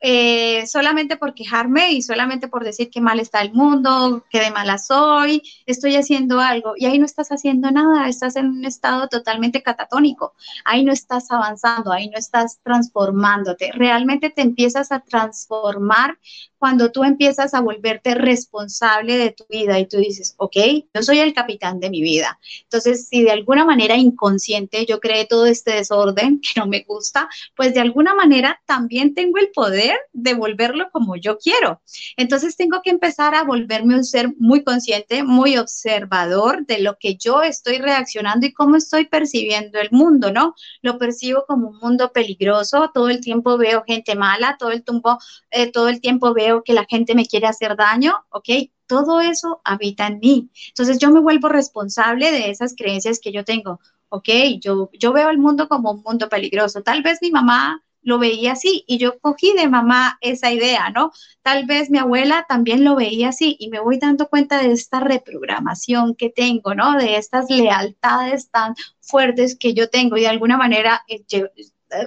eh, 0.08 0.68
solamente 0.68 1.18
por 1.18 1.34
quejarme 1.34 1.94
y 1.94 2.04
solamente 2.04 2.48
por 2.48 2.64
decir 2.64 2.92
que 2.92 3.02
mal 3.02 3.20
está 3.20 3.42
el 3.42 3.54
mundo, 3.54 4.24
que 4.30 4.40
de 4.40 4.52
mala 4.52 4.78
soy, 4.78 5.42
estoy 5.66 5.96
haciendo 5.96 6.40
algo. 6.40 6.74
Y 6.78 6.86
ahí 6.86 7.00
no 7.00 7.08
estás 7.08 7.30
haciendo 7.30 7.72
nada, 7.72 8.08
estás 8.08 8.36
en 8.36 8.50
un 8.50 8.66
estado 8.66 9.08
totalmente 9.08 9.64
catatónico, 9.64 10.36
ahí 10.64 10.86
no 10.86 10.94
estás 10.94 11.32
avanzando, 11.32 11.92
ahí 11.92 12.08
no 12.12 12.20
estás 12.20 12.60
transformándote, 12.62 13.72
realmente 13.74 14.30
te 14.30 14.44
empiezas 14.44 14.92
a 14.92 15.00
transformar 15.00 16.20
cuando 16.60 16.92
tú 16.92 17.04
empiezas 17.04 17.54
a 17.54 17.62
volverte 17.62 18.16
responsable 18.16 19.18
de 19.18 19.32
tu 19.32 19.46
vida 19.50 19.80
y 19.80 19.88
tú 19.88 19.98
dices, 19.98 20.34
ok, 20.38 20.56
yo 20.94 21.04
soy 21.04 21.20
el 21.20 21.34
capitán 21.34 21.80
de 21.80 21.90
mi 21.90 22.02
vida. 22.02 22.40
Entonces, 22.64 23.08
si 23.08 23.24
de 23.24 23.32
alguna 23.32 23.66
manera 23.66 23.98
inconsciente 23.98 24.86
yo 24.86 25.00
creé 25.00 25.26
todo 25.26 25.46
este 25.46 25.74
desorden 25.74 26.42
que 26.54 26.60
no 26.60 26.68
me 26.68 26.84
gusta, 26.88 27.28
pues 27.56 27.74
de 27.74 27.82
alguna 27.82 28.16
manera 28.16 28.62
también 28.66 29.14
tengo 29.14 29.38
el 29.38 29.50
poder 29.50 29.95
de 30.14 30.34
volverlo 30.34 30.90
como 30.92 31.16
yo 31.16 31.38
quiero. 31.38 31.82
Entonces, 32.18 32.56
tengo 32.56 32.82
que 32.84 32.90
empezar 32.90 33.36
a 33.36 33.44
volverme 33.44 33.96
un 33.96 34.04
ser 34.04 34.34
muy 34.38 34.64
consciente, 34.64 35.24
muy 35.24 35.58
observador 35.58 36.66
de 36.66 36.80
lo 36.80 36.98
que 36.98 37.16
yo 37.16 37.42
estoy 37.42 37.78
reaccionando 37.80 38.46
y 38.46 38.54
cómo 38.54 38.76
estoy 38.76 39.06
percibiendo 39.06 39.80
el 39.80 39.90
mundo, 39.92 40.32
¿no? 40.32 40.56
Lo 40.82 40.98
percibo 40.98 41.46
como 41.48 41.70
un 41.70 41.78
mundo 41.80 42.12
peligroso, 42.12 42.92
todo 42.94 43.10
el 43.10 43.22
tiempo 43.22 43.58
veo 43.58 43.84
gente 43.86 44.16
mala, 44.16 44.58
todo 44.58 44.72
el 44.72 44.84
tiempo, 44.84 45.18
eh, 45.52 45.72
todo 45.72 45.90
el 45.90 46.02
tiempo 46.02 46.34
veo 46.34 46.64
que 46.64 46.74
la 46.74 46.86
gente 46.86 47.16
me 47.16 47.26
quiere 47.26 47.48
hacer 47.48 47.76
daño, 47.76 48.14
¿ok? 48.30 48.50
Todo 48.88 49.22
eso 49.22 49.62
habita 49.64 50.08
en 50.08 50.20
mí. 50.20 50.50
Entonces 50.70 51.00
yo 51.00 51.10
me 51.12 51.20
vuelvo 51.20 51.50
responsable 51.50 52.32
de 52.32 52.50
esas 52.52 52.76
creencias 52.76 53.20
que 53.20 53.32
yo 53.32 53.44
tengo. 53.44 53.80
Ok, 54.10 54.30
yo, 54.62 54.90
yo 54.94 55.14
veo 55.14 55.30
el 55.30 55.38
mundo 55.40 55.68
como 55.68 55.92
un 55.92 56.02
mundo 56.04 56.30
peligroso. 56.30 56.84
Tal 56.84 57.02
vez 57.02 57.20
mi 57.22 57.32
mamá 57.32 57.84
lo 58.06 58.20
veía 58.20 58.54
así 58.54 58.86
y 58.88 59.00
yo 59.00 59.20
cogí 59.20 59.54
de 59.54 59.68
mamá 59.68 60.18
esa 60.22 60.52
idea, 60.52 60.92
¿no? 60.92 61.12
Tal 61.42 61.66
vez 61.66 61.90
mi 61.90 61.98
abuela 61.98 62.46
también 62.48 62.86
lo 62.86 62.96
veía 62.96 63.30
así 63.30 63.58
y 63.60 63.70
me 63.70 63.80
voy 63.80 63.98
dando 63.98 64.30
cuenta 64.30 64.62
de 64.62 64.72
esta 64.72 65.00
reprogramación 65.00 66.16
que 66.16 66.30
tengo, 66.30 66.76
¿no? 66.76 66.98
De 66.98 67.18
estas 67.18 67.50
lealtades 67.50 68.50
tan 68.52 68.76
fuertes 69.02 69.58
que 69.58 69.74
yo 69.74 69.90
tengo 69.90 70.18
y 70.18 70.22
de 70.22 70.28
alguna 70.28 70.56
manera 70.56 71.04
eh, 71.08 71.26
eh, 71.32 71.50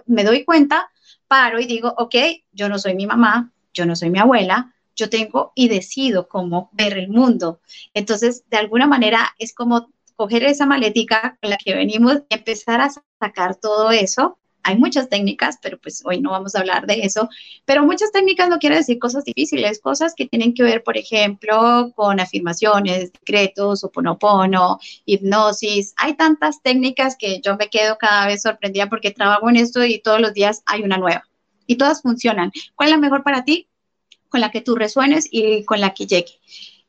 me 0.06 0.22
doy 0.22 0.44
cuenta, 0.44 0.88
paro 1.26 1.58
y 1.58 1.66
digo, 1.66 1.92
ok, 1.98 2.14
yo 2.52 2.68
no 2.68 2.78
soy 2.78 2.94
mi 2.94 3.06
mamá, 3.06 3.52
yo 3.74 3.84
no 3.84 3.96
soy 3.96 4.11
mi 4.11 4.20
abuela, 4.20 4.72
yo 4.94 5.11
tengo 5.11 5.52
y 5.56 5.68
decido 5.68 6.28
cómo 6.28 6.70
ver 6.72 6.96
el 6.96 7.08
mundo. 7.08 7.61
Entonces, 7.92 8.44
de 8.48 8.56
alguna 8.56 8.87
manera 8.87 9.34
es 9.38 9.52
como 9.52 9.90
coger 10.14 10.44
esa 10.44 10.64
maletica 10.64 11.38
con 11.40 11.50
la 11.50 11.56
que 11.56 11.74
venimos 11.74 12.22
y 12.28 12.34
empezar 12.34 12.80
a 12.80 12.90
sacar 13.20 13.56
todo 13.56 13.90
eso. 13.90 14.38
Hay 14.62 14.77
muchas 14.77 15.09
técnicas, 15.09 15.59
pero 15.62 15.79
pues 15.79 16.03
hoy 16.05 16.21
no 16.21 16.31
vamos 16.31 16.55
a 16.55 16.61
hablar 16.61 16.87
de 16.87 17.01
eso. 17.03 17.29
Pero 17.64 17.85
muchas 17.85 18.12
técnicas 18.12 18.49
no 18.49 18.59
quiere 18.59 18.77
decir 18.77 18.99
cosas 18.99 19.25
difíciles, 19.25 19.81
cosas 19.81 20.14
que 20.14 20.27
tienen 20.27 20.55
que 20.55 20.62
ver, 20.62 20.83
por 20.83 20.97
ejemplo, 20.97 21.92
con 21.94 22.21
afirmaciones, 22.21 23.12
decretos, 23.12 23.85
oponopono, 23.85 24.79
hipnosis. 25.07 25.94
Hay 25.97 26.14
tantas 26.14 26.62
técnicas 26.62 27.16
que 27.18 27.40
yo 27.40 27.57
me 27.57 27.68
quedo 27.68 27.97
cada 27.99 28.27
vez 28.27 28.42
sorprendida 28.42 28.88
porque 28.88 29.11
trabajo 29.11 29.49
en 29.49 29.57
esto 29.57 29.85
y 29.85 30.01
todos 30.01 30.21
los 30.21 30.35
días 30.35 30.62
hay 30.66 30.83
una 30.83 30.99
nueva 30.99 31.25
y 31.68 31.77
todas 31.77 32.03
funcionan. 32.03 32.51
¿Cuál 32.75 32.88
es 32.88 32.94
la 32.94 33.01
mejor 33.01 33.23
para 33.23 33.44
ti? 33.44 33.68
Con 34.29 34.40
la 34.40 34.51
que 34.51 34.61
tú 34.61 34.75
resuenes 34.75 35.29
y 35.31 35.64
con 35.64 35.81
la 35.81 35.94
que 35.94 36.07
llegue. 36.07 36.40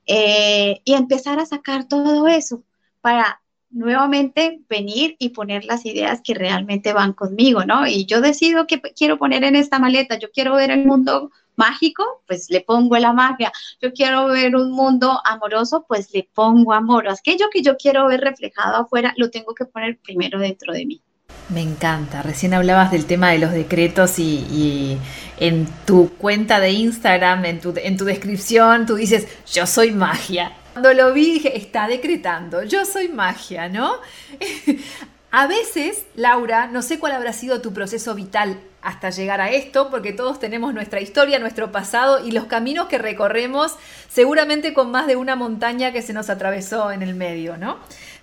Eh, 0.08 0.82
y 0.86 0.94
empezar 0.96 1.40
a 1.40 1.46
sacar 1.46 1.88
todo 1.88 2.28
eso 2.28 2.64
para 3.02 3.42
nuevamente 3.72 4.62
venir 4.70 5.16
y 5.20 5.30
poner 5.30 5.66
las 5.66 5.86
ideas 5.86 6.22
que 6.24 6.34
realmente 6.34 6.94
van 6.94 7.14
conmigo, 7.14 7.66
¿no? 7.66 7.88
Y 7.88 8.06
yo 8.06 8.22
decido 8.22 8.68
que 8.68 8.82
quiero 8.82 9.18
poner 9.18 9.44
en 9.44 9.56
esta 9.56 9.80
maleta, 9.80 10.18
yo 10.18 10.32
quiero 10.32 10.56
ver 10.56 10.72
el 10.72 10.86
mundo 10.86 11.32
mágico, 11.56 12.24
pues 12.26 12.50
le 12.50 12.62
pongo 12.62 12.98
la 12.98 13.14
magia. 13.14 13.52
Yo 13.82 13.92
quiero 13.94 14.28
ver 14.28 14.56
un 14.56 14.72
mundo 14.72 15.20
amoroso, 15.26 15.86
pues 15.88 16.12
le 16.14 16.28
pongo 16.34 16.74
amor. 16.74 17.08
Aquello 17.10 17.48
que 17.52 17.62
yo 17.62 17.76
quiero 17.78 18.08
ver 18.08 18.22
reflejado 18.22 18.78
afuera, 18.78 19.14
lo 19.18 19.30
tengo 19.30 19.54
que 19.54 19.66
poner 19.66 20.00
primero 20.00 20.40
dentro 20.40 20.74
de 20.74 20.86
mí. 20.86 21.02
Me 21.50 21.62
encanta. 21.62 22.22
Recién 22.22 22.54
hablabas 22.54 22.92
del 22.92 23.06
tema 23.06 23.32
de 23.32 23.40
los 23.40 23.52
decretos 23.52 24.20
y, 24.20 24.98
en 25.38 25.68
tu 25.86 26.10
cuenta 26.18 26.60
de 26.60 26.72
Instagram, 26.72 27.46
en 27.46 27.60
tu, 27.60 27.74
en 27.76 27.98
tu 27.98 28.06
descripción, 28.06 28.86
tú 28.86 28.96
dices, 28.96 29.28
yo 29.52 29.68
soy 29.68 29.92
magia. 29.92 30.54
Cuando 30.74 30.94
lo 30.94 31.14
vi 31.14 31.34
dije, 31.34 31.58
está 31.58 31.88
decretando, 31.88 32.64
yo 32.64 32.86
soy 32.86 33.10
magia, 33.10 33.70
¿no? 33.70 33.98
a 35.32 35.48
veces, 35.48 36.06
Laura, 36.16 36.68
no 36.68 36.82
sé 36.82 37.00
cuál 37.00 37.14
habrá 37.14 37.34
sido 37.34 37.62
tu 37.62 37.74
proceso 37.74 38.16
vital 38.16 38.60
hasta 38.82 39.10
llegar 39.10 39.42
a 39.42 39.52
esto, 39.52 39.90
porque 39.90 40.14
todos 40.14 40.40
tenemos 40.40 40.74
nuestra 40.74 41.02
historia, 41.02 41.40
nuestro 41.40 41.72
pasado 41.72 42.26
y 42.26 42.32
los 42.32 42.46
caminos 42.46 42.88
que 42.88 42.98
recorremos, 42.98 43.76
seguramente 44.10 44.74
con 44.74 44.92
más 44.92 45.08
de 45.08 45.16
una 45.16 45.36
montaña 45.36 45.92
que 45.92 46.02
se 46.02 46.14
nos 46.14 46.30
atravesó 46.30 46.92
en 46.92 47.02
el 47.02 47.16
medio, 47.16 47.58
¿no? 47.58 47.80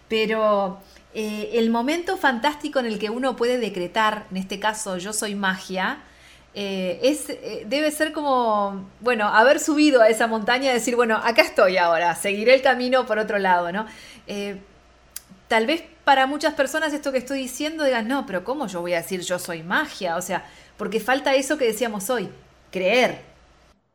Pero 0.09 0.81
eh, 1.15 1.51
el 1.55 1.71
momento 1.71 2.17
fantástico 2.17 2.79
en 2.79 2.87
el 2.87 2.99
que 2.99 3.11
uno 3.11 3.37
puede 3.37 3.59
decretar, 3.59 4.27
en 4.31 4.37
este 4.37 4.61
caso 4.61 4.99
yo 4.99 5.13
soy 5.13 5.35
magia, 5.35 5.99
eh, 6.59 6.99
es, 7.03 7.29
eh, 7.29 7.65
debe 7.67 7.91
ser 7.91 8.13
como, 8.13 8.89
bueno, 9.01 9.29
haber 9.29 9.61
subido 9.61 10.01
a 10.01 10.09
esa 10.09 10.27
montaña 10.27 10.71
y 10.71 10.73
decir, 10.73 10.97
bueno, 10.97 11.21
acá 11.23 11.43
estoy 11.43 11.77
ahora, 11.77 12.17
seguiré 12.17 12.55
el 12.55 12.63
camino 12.63 13.05
por 13.05 13.19
otro 13.19 13.39
lado, 13.39 13.71
¿no? 13.73 13.87
tal 15.49 15.67
vez 15.67 15.85
para 16.03 16.27
muchas 16.27 16.55
personas 16.55 16.93
esto 16.93 17.13
que 17.13 17.19
estoy 17.19 17.39
diciendo 17.39 17.85
digan, 17.85 18.09
no, 18.09 18.27
pero 18.27 18.43
¿cómo 18.43 18.67
yo 18.67 18.81
voy 18.81 18.95
a 18.95 19.03
decir 19.03 19.21
yo 19.21 19.39
soy 19.39 19.63
magia? 19.63 20.17
O 20.17 20.23
sea, 20.23 20.45
porque 20.77 20.99
falta 20.99 21.35
eso 21.35 21.59
que 21.59 21.67
decíamos 21.67 22.11
hoy, 22.11 22.31
creer, 22.73 23.21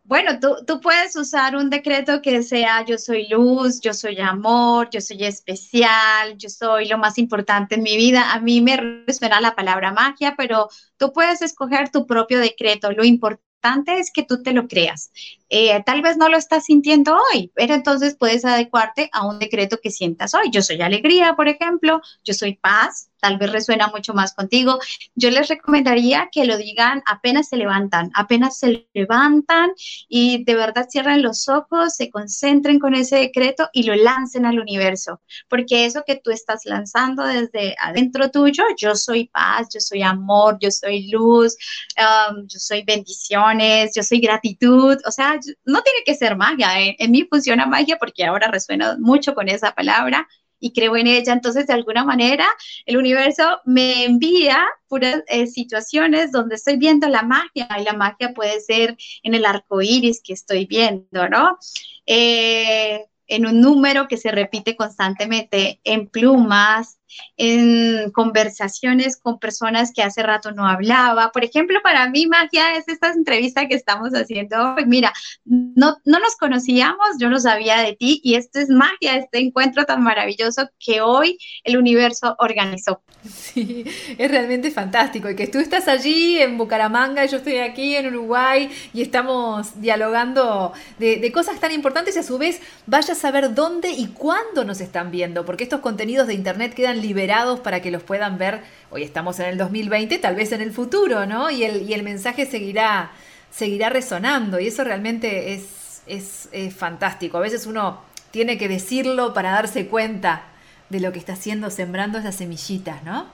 bueno, 0.04 0.40
tú, 0.40 0.56
tú, 0.66 0.82
puedes 0.82 1.16
usar 1.16 1.56
un 1.56 1.70
decreto 1.70 2.22
que 2.22 2.44
sea 2.44 2.84
yo 2.86 2.98
soy 2.98 3.28
luz, 3.28 3.80
yo 3.82 3.94
soy 3.94 4.20
amor, 4.20 4.90
yo 4.92 5.00
soy 5.00 5.24
especial, 5.24 6.38
yo 6.38 6.50
soy 6.50 6.88
lo 6.88 6.98
más 6.98 7.18
importante 7.18 7.76
en 7.76 7.84
mi 7.84 7.96
vida. 7.96 8.34
A 8.34 8.40
mí 8.40 8.62
me 8.62 8.78
resuena 9.06 9.40
la 9.40 9.56
palabra 9.56 9.94
magia, 9.94 10.36
pero 10.36 10.70
tú 10.98 11.14
puedes 11.14 11.42
escoger 11.42 11.90
tu 11.90 12.08
propio 12.08 12.40
decreto. 12.40 12.92
Lo 12.92 13.04
importante 13.06 14.00
es 14.00 14.12
que 14.12 14.24
tú 14.24 14.42
te 14.42 14.54
lo 14.54 14.68
creas. 14.68 15.12
Eh, 15.50 15.82
tal 15.86 16.02
vez 16.02 16.18
no 16.18 16.30
lo 16.30 16.38
estás 16.38 16.66
sintiendo 16.66 17.16
hoy, 17.16 17.52
pero 17.54 17.76
entonces 17.76 18.16
puedes 18.16 18.44
adecuarte 18.44 19.10
a 19.14 19.26
un 19.28 19.38
decreto 19.38 19.80
que 19.82 19.92
sientas 19.92 20.34
hoy. 20.34 20.50
Yo 20.52 20.64
soy 20.64 20.82
alegría, 20.82 21.36
por 21.36 21.48
ejemplo, 21.48 22.02
yo 22.24 22.34
soy 22.34 22.56
paz, 22.56 23.11
tal 23.21 23.38
vez 23.38 23.51
resuena 23.51 23.88
mucho 23.88 24.13
más 24.13 24.34
contigo. 24.34 24.79
Yo 25.15 25.29
les 25.29 25.47
recomendaría 25.47 26.29
que 26.31 26.45
lo 26.45 26.57
digan 26.57 27.01
apenas 27.05 27.49
se 27.49 27.57
levantan, 27.57 28.12
apenas 28.15 28.57
se 28.60 28.88
levantan 28.93 29.71
y 30.10 30.43
de 30.43 30.55
verdad 30.55 30.88
cierren 30.89 31.21
los 31.21 31.47
ojos, 31.47 31.95
se 31.95 32.10
concentren 32.10 32.79
con 32.79 32.95
ese 32.95 33.17
decreto 33.17 33.69
y 33.71 33.84
lo 33.84 33.95
lancen 33.95 34.45
al 34.45 34.60
universo, 34.60 35.21
porque 35.47 35.86
eso 35.86 36.03
que 36.05 36.15
tú 36.15 36.31
estás 36.31 36.65
lanzando 36.65 37.23
desde 37.23 37.75
adentro 37.79 38.29
tuyo, 38.31 38.63
yo 38.77 38.95
soy 38.95 39.27
paz, 39.27 39.67
yo 39.73 39.79
soy 39.79 40.01
amor, 40.01 40.57
yo 40.60 40.71
soy 40.71 41.10
luz, 41.10 41.55
um, 41.97 42.47
yo 42.47 42.60
soy 42.60 42.84
bendiciones, 42.84 43.91
yo 43.95 44.03
soy 44.03 44.19
gratitud, 44.19 44.97
o 45.05 45.12
sea, 45.12 45.39
no 45.65 45.81
tiene 45.81 45.99
que 46.05 46.15
ser 46.15 46.36
magia, 46.36 46.79
en, 46.79 46.95
en 46.97 47.12
mí 47.12 47.27
funciona 47.29 47.65
magia 47.65 47.97
porque 47.97 48.25
ahora 48.25 48.47
resuena 48.49 48.97
mucho 48.99 49.34
con 49.36 49.47
esa 49.49 49.73
palabra 49.73 50.27
y 50.62 50.71
creo 50.71 50.95
en 50.95 51.08
ella. 51.08 51.34
Entonces, 51.34 51.67
de 51.67 51.74
alguna 51.74 52.06
manera, 52.06 52.45
el 52.86 52.95
universo 52.95 53.60
me 53.65 54.06
envía 54.06 54.65
puras 54.88 55.24
eh, 55.28 55.47
situaciones 55.47 56.32
donde 56.32 56.56
estoy 56.56 56.78
viendo 56.78 57.10
la 57.10 57.24
magia 57.24 57.67
y 57.78 57.84
la 57.84 57.93
magia 57.93 58.34
puede 58.34 58.62
ser 58.62 58.95
en 59.24 59.34
el 59.34 59.45
arco 59.45 59.82
iris 59.82 60.21
que 60.24 60.34
estoy 60.34 60.65
viendo, 60.65 61.28
¿no? 61.28 61.58
Eh, 62.06 63.06
en 63.28 63.45
un 63.45 63.62
número 63.62 64.08
que 64.08 64.17
se 64.17 64.32
repite 64.32 64.76
constantemente, 64.76 65.80
en 65.84 66.08
plumas, 66.08 67.00
en 67.38 68.12
conversaciones 68.12 69.17
con 69.17 69.39
personas 69.39 69.91
que 69.93 70.04
hace 70.04 70.24
rato 70.24 70.52
no 70.52 70.67
hablaba. 70.67 71.32
Por 71.32 71.43
ejemplo, 71.43 71.80
para 71.84 72.10
mí 72.10 72.28
magia 72.28 72.76
es 72.76 72.88
esta 72.88 73.10
entrevista 73.10 73.67
que 73.67 73.76
estamos 73.76 74.12
haciendo 74.12 74.76
hoy. 74.76 74.86
Mira, 74.86 75.13
no, 75.45 75.97
no 76.06 76.19
nos 76.19 76.36
conocíamos, 76.36 77.17
yo 77.19 77.30
no 77.30 77.39
sabía 77.39 77.82
de 77.82 77.93
ti 77.95 78.21
y 78.24 78.36
esto 78.36 78.60
es 78.60 78.69
magia, 78.69 79.17
este 79.17 79.39
encuentro 79.39 79.86
tan 79.86 80.04
maravilloso 80.04 80.69
que 80.80 81.02
hoy 81.02 81.38
el 81.63 81.78
universo 81.78 82.36
organizó. 82.39 83.02
Sí, 83.28 83.86
es 84.17 84.32
realmente 84.32 84.71
fantástico 84.71 85.30
y 85.30 85.36
que 85.36 85.47
tú 85.47 85.60
estás 85.60 85.88
allí 85.88 86.39
en 86.39 86.58
Bucaramanga, 86.58 87.26
yo 87.26 87.38
estoy 87.38 87.58
aquí 87.58 87.95
en 87.95 88.08
Uruguay 88.08 88.69
y 88.93 89.02
estamos 89.02 89.80
dialogando 89.82 90.74
de, 90.97 91.17
de 91.17 91.32
cosas 91.32 91.60
tan 91.60 91.71
importantes 91.71 92.15
y 92.15 92.19
a 92.19 92.24
su 92.24 92.38
vez 92.38 92.62
vaya 92.86 93.13
a 93.13 93.17
saber 93.17 93.54
dónde 93.54 93.91
y 93.91 94.08
cuándo 94.08 94.63
nos 94.63 94.82
están 94.82 95.12
viendo, 95.12 95.45
porque 95.45 95.63
estos 95.63 95.82
contenidos 95.82 96.28
de 96.28 96.34
internet 96.34 96.74
quedan 96.74 97.01
liberados 97.02 97.60
para 97.60 97.82
que 97.82 97.92
los 97.92 98.04
puedan 98.04 98.38
ver. 98.38 98.62
Hoy 98.90 99.04
estamos 99.04 99.40
en 99.40 99.48
el 99.48 99.58
2020, 99.58 100.18
tal 100.20 100.36
vez 100.36 100.52
en 100.52 100.62
el 100.62 100.72
futuro, 100.72 101.26
¿no? 101.26 101.50
Y 101.50 101.64
el, 101.64 101.90
y 101.90 101.94
el 101.94 102.04
mensaje 102.04 102.46
seguirá, 102.46 103.12
seguirá 103.52 103.90
resonando 103.90 104.60
y 104.60 104.68
eso 104.68 104.84
realmente 104.84 105.54
es, 105.54 106.02
es, 106.06 106.76
fantástico. 106.76 107.38
A 107.38 107.42
veces 107.42 107.66
uno 107.66 108.02
tiene 108.32 108.58
que 108.58 108.68
decirlo 108.68 109.34
para 109.34 109.52
darse 109.52 109.88
cuenta 109.88 110.44
de 110.90 111.00
lo 111.00 111.12
que 111.12 111.20
está 111.20 111.34
haciendo, 111.34 111.70
sembrando 111.70 112.18
esas 112.18 112.36
semillitas, 112.36 113.04
¿no? 113.04 113.28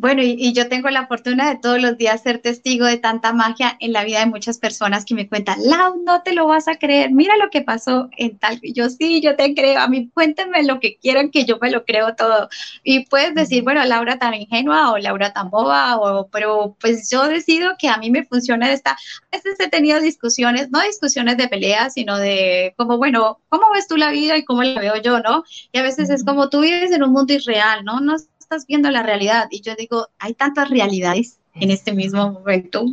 Bueno, 0.00 0.22
y, 0.22 0.54
yo 0.54 0.66
tengo 0.70 0.88
la 0.88 1.06
fortuna 1.06 1.50
de 1.50 1.58
todos 1.58 1.78
los 1.78 1.98
días 1.98 2.22
ser 2.22 2.38
testigo 2.38 2.86
de 2.86 2.96
tanta 2.96 3.34
magia 3.34 3.76
en 3.80 3.92
la 3.92 4.02
vida 4.02 4.20
de 4.20 4.26
muchas 4.26 4.56
personas 4.58 5.04
que 5.04 5.14
me 5.14 5.28
cuentan, 5.28 5.58
Lau, 5.62 6.02
no 6.02 6.22
te 6.22 6.32
lo 6.32 6.46
vas 6.46 6.68
a 6.68 6.76
creer, 6.76 7.10
mira 7.10 7.36
lo 7.36 7.50
que 7.50 7.60
pasó 7.60 8.08
en 8.16 8.38
tal. 8.38 8.58
Yo 8.62 8.88
sí, 8.88 9.20
yo 9.20 9.36
te 9.36 9.54
creo, 9.54 9.78
a 9.78 9.88
mí 9.88 10.08
cuéntenme 10.14 10.62
lo 10.62 10.80
que 10.80 10.96
quieran 10.96 11.30
que 11.30 11.44
yo 11.44 11.58
me 11.60 11.70
lo 11.70 11.84
creo 11.84 12.14
todo. 12.14 12.48
Y 12.82 13.04
puedes 13.08 13.34
decir, 13.34 13.62
bueno, 13.62 13.84
Laura 13.84 14.18
tan 14.18 14.32
ingenua 14.32 14.90
o 14.90 14.96
Laura 14.96 15.34
tan 15.34 15.50
boba, 15.50 15.98
o, 15.98 16.28
pero 16.28 16.76
pues 16.80 17.10
yo 17.10 17.28
decido 17.28 17.72
que 17.78 17.88
a 17.88 17.98
mí 17.98 18.10
me 18.10 18.24
funciona 18.24 18.72
esta. 18.72 18.92
A 18.92 18.96
veces 19.36 19.60
he 19.60 19.68
tenido 19.68 20.00
discusiones, 20.00 20.70
no 20.70 20.80
discusiones 20.80 21.36
de 21.36 21.48
pelea, 21.48 21.90
sino 21.90 22.16
de 22.16 22.72
como, 22.78 22.96
bueno, 22.96 23.38
¿cómo 23.50 23.66
ves 23.74 23.86
tú 23.86 23.98
la 23.98 24.10
vida 24.12 24.38
y 24.38 24.46
cómo 24.46 24.62
la 24.62 24.80
veo 24.80 24.96
yo, 25.02 25.20
no? 25.20 25.44
Y 25.72 25.78
a 25.78 25.82
veces 25.82 26.08
es 26.08 26.24
como 26.24 26.48
tú 26.48 26.60
vives 26.62 26.90
en 26.90 27.02
un 27.02 27.12
mundo 27.12 27.34
irreal, 27.34 27.84
¿no? 27.84 28.00
No 28.00 28.16
estás 28.50 28.66
viendo 28.66 28.90
la 28.90 29.04
realidad. 29.04 29.46
Y 29.52 29.60
yo 29.60 29.76
digo, 29.76 30.08
hay 30.18 30.34
tantas 30.34 30.68
realidades 30.70 31.38
en 31.54 31.70
este 31.70 31.92
mismo 31.92 32.32
momento. 32.32 32.84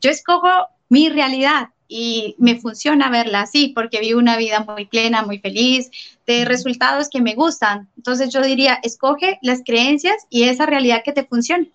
Yo 0.00 0.10
escojo 0.10 0.48
mi 0.88 1.08
realidad 1.08 1.70
y 1.88 2.36
me 2.38 2.60
funciona 2.60 3.10
verla 3.10 3.40
así 3.40 3.72
porque 3.74 3.98
vivo 3.98 4.20
una 4.20 4.36
vida 4.36 4.60
muy 4.60 4.86
plena, 4.86 5.22
muy 5.22 5.40
feliz, 5.40 5.90
de 6.24 6.44
resultados 6.44 7.08
que 7.10 7.20
me 7.20 7.34
gustan. 7.34 7.88
Entonces 7.96 8.32
yo 8.32 8.42
diría, 8.42 8.78
escoge 8.84 9.40
las 9.42 9.62
creencias 9.64 10.14
y 10.30 10.44
esa 10.44 10.66
realidad 10.66 11.02
que 11.04 11.12
te 11.12 11.24
funcione. 11.24 11.72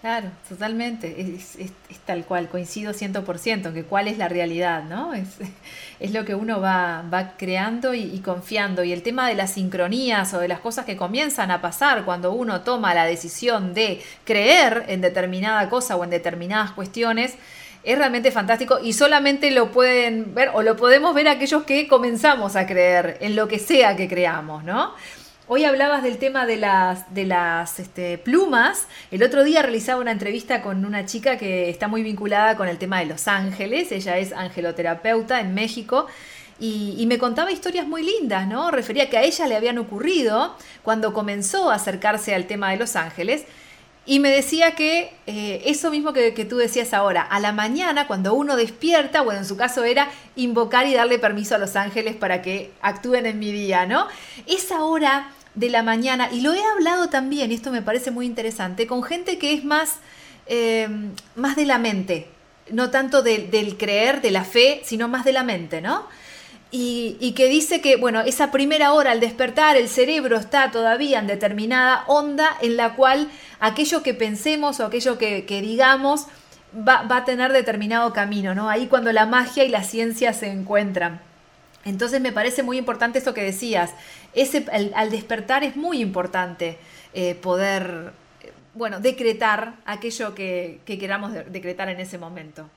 Claro, 0.00 0.28
totalmente, 0.46 1.36
es, 1.36 1.56
tal 2.04 2.24
cual, 2.26 2.48
coincido 2.48 2.92
100%, 2.92 3.72
que 3.72 3.84
cuál 3.84 4.08
es 4.08 4.18
la 4.18 4.28
realidad, 4.28 4.84
¿no? 4.84 5.14
Es, 5.14 5.38
es 6.00 6.12
lo 6.12 6.24
que 6.24 6.34
uno 6.34 6.60
va, 6.60 7.02
va 7.12 7.32
creando 7.36 7.94
y, 7.94 8.02
y, 8.02 8.20
confiando. 8.20 8.84
Y 8.84 8.92
el 8.92 9.02
tema 9.02 9.26
de 9.28 9.34
las 9.34 9.54
sincronías 9.54 10.34
o 10.34 10.38
de 10.38 10.48
las 10.48 10.60
cosas 10.60 10.84
que 10.84 10.96
comienzan 10.96 11.50
a 11.50 11.62
pasar 11.62 12.04
cuando 12.04 12.32
uno 12.32 12.60
toma 12.60 12.94
la 12.94 13.06
decisión 13.06 13.72
de 13.72 14.02
creer 14.24 14.84
en 14.88 15.00
determinada 15.00 15.68
cosa 15.70 15.96
o 15.96 16.04
en 16.04 16.10
determinadas 16.10 16.72
cuestiones, 16.72 17.34
es 17.82 17.96
realmente 17.96 18.32
fantástico 18.32 18.80
y 18.82 18.92
solamente 18.92 19.50
lo 19.52 19.70
pueden 19.70 20.34
ver 20.34 20.50
o 20.52 20.62
lo 20.62 20.76
podemos 20.76 21.14
ver 21.14 21.28
aquellos 21.28 21.62
que 21.62 21.86
comenzamos 21.88 22.56
a 22.56 22.66
creer 22.66 23.16
en 23.20 23.36
lo 23.36 23.48
que 23.48 23.60
sea 23.60 23.96
que 23.96 24.08
creamos, 24.08 24.64
¿no? 24.64 24.92
Hoy 25.48 25.64
hablabas 25.64 26.02
del 26.02 26.18
tema 26.18 26.44
de 26.44 26.56
las, 26.56 27.14
de 27.14 27.24
las 27.24 27.78
este, 27.78 28.18
plumas. 28.18 28.88
El 29.12 29.22
otro 29.22 29.44
día 29.44 29.62
realizaba 29.62 30.00
una 30.00 30.10
entrevista 30.10 30.60
con 30.60 30.84
una 30.84 31.06
chica 31.06 31.38
que 31.38 31.70
está 31.70 31.86
muy 31.86 32.02
vinculada 32.02 32.56
con 32.56 32.66
el 32.66 32.78
tema 32.78 32.98
de 32.98 33.06
los 33.06 33.28
ángeles. 33.28 33.92
Ella 33.92 34.18
es 34.18 34.32
angeloterapeuta 34.32 35.40
en 35.40 35.54
México. 35.54 36.08
Y, 36.58 37.04
me 37.06 37.18
contaba 37.18 37.52
historias 37.52 37.86
muy 37.86 38.02
lindas, 38.02 38.48
¿no? 38.48 38.72
Refería 38.72 39.08
que 39.08 39.18
a 39.18 39.22
ella 39.22 39.46
le 39.46 39.54
habían 39.54 39.78
ocurrido 39.78 40.56
cuando 40.82 41.12
comenzó 41.12 41.70
a 41.70 41.76
acercarse 41.76 42.34
al 42.34 42.48
tema 42.48 42.72
de 42.72 42.78
los 42.78 42.96
ángeles. 42.96 43.44
Y 44.04 44.18
me 44.18 44.30
decía 44.30 44.74
que 44.74 45.12
eh, 45.28 45.62
eso 45.66 45.90
mismo 45.92 46.12
que, 46.12 46.34
que, 46.34 46.44
tú 46.44 46.56
decías 46.56 46.92
ahora, 46.92 47.22
a 47.22 47.38
la 47.38 47.52
mañana 47.52 48.08
cuando 48.08 48.34
uno 48.34 48.56
despierta, 48.56 49.20
bueno, 49.20 49.40
en 49.40 49.46
su 49.46 49.56
caso 49.56 49.84
era 49.84 50.08
invocar 50.34 50.86
y 50.86 50.94
darle 50.94 51.18
permiso 51.18 51.54
a 51.54 51.58
los 51.58 51.76
ángeles 51.76 52.16
para 52.16 52.40
que 52.42 52.72
actúen 52.80 53.26
en 53.26 53.38
mi 53.38 53.52
día, 53.52 53.84
¿no? 53.84 54.06
Esa 54.46 54.82
hora 54.84 55.32
de 55.56 55.70
la 55.70 55.82
mañana, 55.82 56.28
y 56.30 56.42
lo 56.42 56.54
he 56.54 56.62
hablado 56.62 57.08
también, 57.08 57.50
y 57.50 57.54
esto 57.54 57.72
me 57.72 57.82
parece 57.82 58.10
muy 58.10 58.26
interesante, 58.26 58.86
con 58.86 59.02
gente 59.02 59.38
que 59.38 59.54
es 59.54 59.64
más, 59.64 59.96
eh, 60.46 60.88
más 61.34 61.56
de 61.56 61.64
la 61.64 61.78
mente, 61.78 62.28
no 62.70 62.90
tanto 62.90 63.22
del 63.22 63.76
creer, 63.76 64.20
de 64.20 64.30
la 64.30 64.44
fe, 64.44 64.80
sino 64.84 65.08
más 65.08 65.24
de 65.24 65.32
la 65.32 65.42
mente, 65.42 65.80
¿no? 65.80 66.06
Y, 66.70 67.32
que 67.34 67.48
dice 67.48 67.80
que, 67.80 67.96
bueno, 67.96 68.20
esa 68.20 68.50
primera 68.50 68.92
hora 68.92 69.12
al 69.12 69.20
despertar, 69.20 69.76
el 69.76 69.88
cerebro 69.88 70.36
está 70.36 70.70
todavía 70.70 71.20
en 71.20 71.26
determinada 71.26 72.04
onda 72.06 72.50
en 72.60 72.76
la 72.76 72.94
cual 72.94 73.28
aquello 73.60 74.02
que 74.02 74.12
pensemos 74.12 74.78
o 74.80 74.84
aquello 74.84 75.16
que, 75.16 75.44
digamos 75.48 76.26
va, 76.76 77.02
va, 77.02 77.18
a 77.18 77.24
tener 77.24 77.52
determinado 77.52 78.12
camino, 78.12 78.54
¿no? 78.54 78.68
Ahí 78.68 78.88
cuando 78.88 79.10
la 79.12 79.24
magia 79.24 79.64
y 79.64 79.70
la 79.70 79.84
ciencia 79.84 80.34
se 80.34 80.50
encuentran. 80.50 81.20
Entonces 81.86 82.20
me 82.20 82.32
parece 82.32 82.62
muy 82.62 82.76
importante 82.76 83.20
eso 83.20 83.32
que 83.32 83.42
decías. 83.42 83.94
Ese, 84.34 84.66
al 84.94 85.10
despertar 85.10 85.64
es 85.64 85.76
muy 85.76 86.00
importante 86.00 86.78
eh, 87.14 87.34
poder, 87.36 88.12
bueno, 88.74 89.00
decretar 89.00 89.76
aquello 89.86 90.34
que, 90.34 90.80
que 90.84 90.98
queramos 90.98 91.32
decretar 91.32 91.88
en 91.88 92.00
ese 92.00 92.18
momento. 92.18 92.68